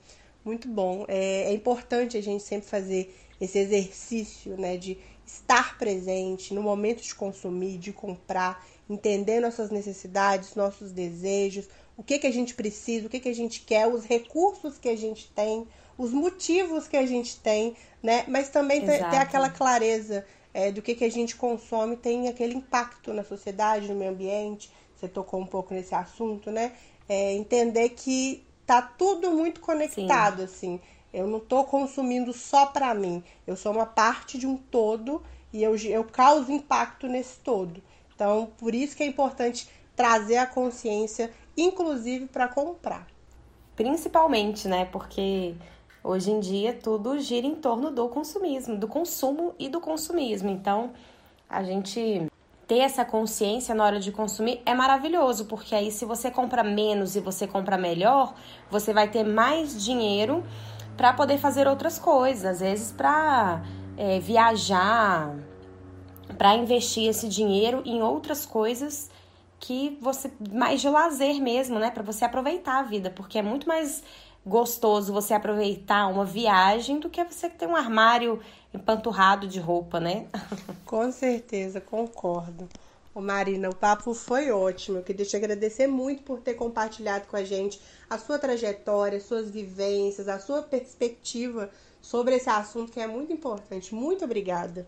Muito 0.48 0.66
bom. 0.66 1.04
É, 1.08 1.42
é 1.42 1.52
importante 1.52 2.16
a 2.16 2.22
gente 2.22 2.42
sempre 2.42 2.66
fazer 2.66 3.14
esse 3.38 3.58
exercício, 3.58 4.56
né, 4.56 4.78
de 4.78 4.96
estar 5.26 5.76
presente 5.76 6.54
no 6.54 6.62
momento 6.62 7.02
de 7.02 7.14
consumir, 7.14 7.76
de 7.76 7.92
comprar, 7.92 8.66
entender 8.88 9.40
nossas 9.40 9.68
necessidades, 9.68 10.54
nossos 10.54 10.90
desejos, 10.90 11.68
o 11.98 12.02
que, 12.02 12.18
que 12.18 12.26
a 12.26 12.32
gente 12.32 12.54
precisa, 12.54 13.06
o 13.06 13.10
que, 13.10 13.20
que 13.20 13.28
a 13.28 13.34
gente 13.34 13.60
quer, 13.60 13.88
os 13.88 14.06
recursos 14.06 14.78
que 14.78 14.88
a 14.88 14.96
gente 14.96 15.30
tem, 15.32 15.68
os 15.98 16.12
motivos 16.12 16.88
que 16.88 16.96
a 16.96 17.04
gente 17.04 17.38
tem, 17.40 17.76
né? 18.02 18.24
Mas 18.26 18.48
também 18.48 18.80
ter, 18.80 19.06
ter 19.10 19.18
aquela 19.18 19.50
clareza 19.50 20.24
é, 20.54 20.72
do 20.72 20.80
que, 20.80 20.94
que 20.94 21.04
a 21.04 21.10
gente 21.10 21.36
consome 21.36 21.94
tem 21.94 22.26
aquele 22.26 22.54
impacto 22.54 23.12
na 23.12 23.22
sociedade, 23.22 23.86
no 23.86 23.94
meio 23.94 24.12
ambiente. 24.12 24.70
Você 24.96 25.08
tocou 25.08 25.40
um 25.40 25.46
pouco 25.46 25.74
nesse 25.74 25.94
assunto, 25.94 26.50
né? 26.50 26.72
É, 27.06 27.34
entender 27.34 27.90
que 27.90 28.47
tá 28.68 28.82
tudo 28.82 29.30
muito 29.30 29.62
conectado, 29.62 30.40
Sim. 30.40 30.44
assim. 30.44 30.80
Eu 31.10 31.26
não 31.26 31.40
tô 31.40 31.64
consumindo 31.64 32.34
só 32.34 32.66
para 32.66 32.92
mim. 32.92 33.24
Eu 33.46 33.56
sou 33.56 33.72
uma 33.72 33.86
parte 33.86 34.36
de 34.36 34.46
um 34.46 34.58
todo 34.58 35.22
e 35.50 35.62
eu, 35.62 35.74
eu 35.74 36.04
causo 36.04 36.52
impacto 36.52 37.08
nesse 37.08 37.38
todo. 37.38 37.82
Então, 38.14 38.50
por 38.58 38.74
isso 38.74 38.94
que 38.94 39.02
é 39.02 39.06
importante 39.06 39.70
trazer 39.96 40.36
a 40.36 40.46
consciência, 40.46 41.32
inclusive 41.56 42.26
para 42.26 42.46
comprar. 42.46 43.06
Principalmente, 43.74 44.68
né? 44.68 44.84
Porque 44.84 45.54
hoje 46.04 46.30
em 46.30 46.38
dia 46.38 46.74
tudo 46.74 47.18
gira 47.18 47.46
em 47.46 47.54
torno 47.54 47.90
do 47.90 48.06
consumismo, 48.10 48.76
do 48.76 48.86
consumo 48.86 49.54
e 49.58 49.70
do 49.70 49.80
consumismo. 49.80 50.50
Então, 50.50 50.92
a 51.48 51.62
gente 51.62 52.28
ter 52.68 52.80
essa 52.80 53.02
consciência 53.02 53.74
na 53.74 53.82
hora 53.82 53.98
de 53.98 54.12
consumir 54.12 54.60
é 54.66 54.74
maravilhoso, 54.74 55.46
porque 55.46 55.74
aí 55.74 55.90
se 55.90 56.04
você 56.04 56.30
compra 56.30 56.62
menos 56.62 57.16
e 57.16 57.20
você 57.20 57.46
compra 57.46 57.78
melhor, 57.78 58.34
você 58.70 58.92
vai 58.92 59.08
ter 59.08 59.24
mais 59.24 59.82
dinheiro 59.82 60.44
para 60.94 61.14
poder 61.14 61.38
fazer 61.38 61.66
outras 61.66 61.98
coisas, 61.98 62.44
às 62.44 62.60
vezes 62.60 62.92
para 62.92 63.62
é, 63.96 64.20
viajar, 64.20 65.34
para 66.36 66.54
investir 66.56 67.08
esse 67.08 67.26
dinheiro 67.26 67.82
em 67.86 68.02
outras 68.02 68.44
coisas 68.44 69.10
que 69.58 69.96
você 70.00 70.30
mais 70.52 70.82
de 70.82 70.90
lazer 70.90 71.40
mesmo, 71.40 71.78
né, 71.78 71.90
para 71.90 72.02
você 72.02 72.24
aproveitar 72.24 72.80
a 72.80 72.82
vida, 72.82 73.10
porque 73.10 73.38
é 73.38 73.42
muito 73.42 73.66
mais 73.66 74.04
gostoso 74.44 75.12
você 75.12 75.34
aproveitar 75.34 76.08
uma 76.08 76.24
viagem 76.24 76.98
do 76.98 77.10
que 77.10 77.22
você 77.22 77.48
ter 77.48 77.66
um 77.66 77.76
armário 77.76 78.40
empanturrado 78.72 79.46
de 79.46 79.60
roupa, 79.60 80.00
né? 80.00 80.26
Com 80.84 81.10
certeza, 81.12 81.80
concordo. 81.80 82.68
Ô 83.14 83.20
Marina, 83.20 83.68
o 83.68 83.74
papo 83.74 84.14
foi 84.14 84.50
ótimo. 84.50 84.98
Eu 84.98 85.02
queria 85.02 85.26
te 85.26 85.36
agradecer 85.36 85.86
muito 85.86 86.22
por 86.22 86.40
ter 86.40 86.54
compartilhado 86.54 87.26
com 87.26 87.36
a 87.36 87.42
gente 87.42 87.80
a 88.08 88.16
sua 88.16 88.38
trajetória, 88.38 89.20
suas 89.20 89.50
vivências, 89.50 90.28
a 90.28 90.38
sua 90.38 90.62
perspectiva 90.62 91.68
sobre 92.00 92.36
esse 92.36 92.48
assunto 92.48 92.92
que 92.92 93.00
é 93.00 93.06
muito 93.06 93.32
importante. 93.32 93.94
Muito 93.94 94.24
obrigada. 94.24 94.86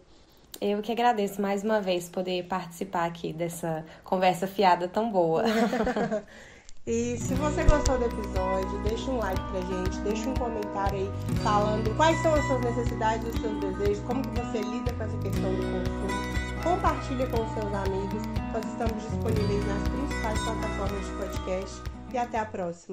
Eu 0.61 0.83
que 0.83 0.93
agradeço 0.93 1.41
mais 1.41 1.65
uma 1.65 1.81
vez 1.81 2.09
poder 2.09 2.45
participar 2.45 3.07
aqui 3.07 3.33
dessa 3.33 3.85
conversa 4.05 4.47
fiada 4.47 4.87
tão 4.87 5.11
boa. 5.11 5.43
E 6.87 7.19
se 7.19 7.35
você 7.35 7.63
gostou 7.65 7.99
do 7.99 8.07
episódio, 8.07 8.83
deixa 8.83 9.11
um 9.11 9.19
like 9.19 9.41
pra 9.51 9.61
gente, 9.61 9.99
deixa 9.99 10.31
um 10.31 10.35
comentário 10.35 10.99
aí 10.99 11.11
falando 11.43 11.95
quais 11.97 12.21
são 12.23 12.35
as 12.35 12.45
suas 12.47 12.61
necessidades, 12.63 13.35
os 13.35 13.41
seus 13.41 13.61
desejos, 13.61 14.03
como 14.07 14.23
que 14.23 14.41
você 14.41 14.61
lida 14.63 14.93
com 14.95 15.05
essa 15.05 15.17
questão 15.19 15.55
do 15.55 15.63
consumo. 15.63 16.41
Compartilha 16.65 17.27
com 17.27 17.45
os 17.45 17.53
seus 17.53 17.75
amigos. 17.75 18.23
Nós 18.53 18.65
estamos 18.65 19.03
disponíveis 19.03 19.67
nas 19.67 19.89
principais 19.89 20.39
plataformas 20.43 21.07
de 21.07 21.13
podcast. 21.13 21.83
E 22.13 22.19
até 22.19 22.39
a 22.39 22.45
próxima. 22.47 22.89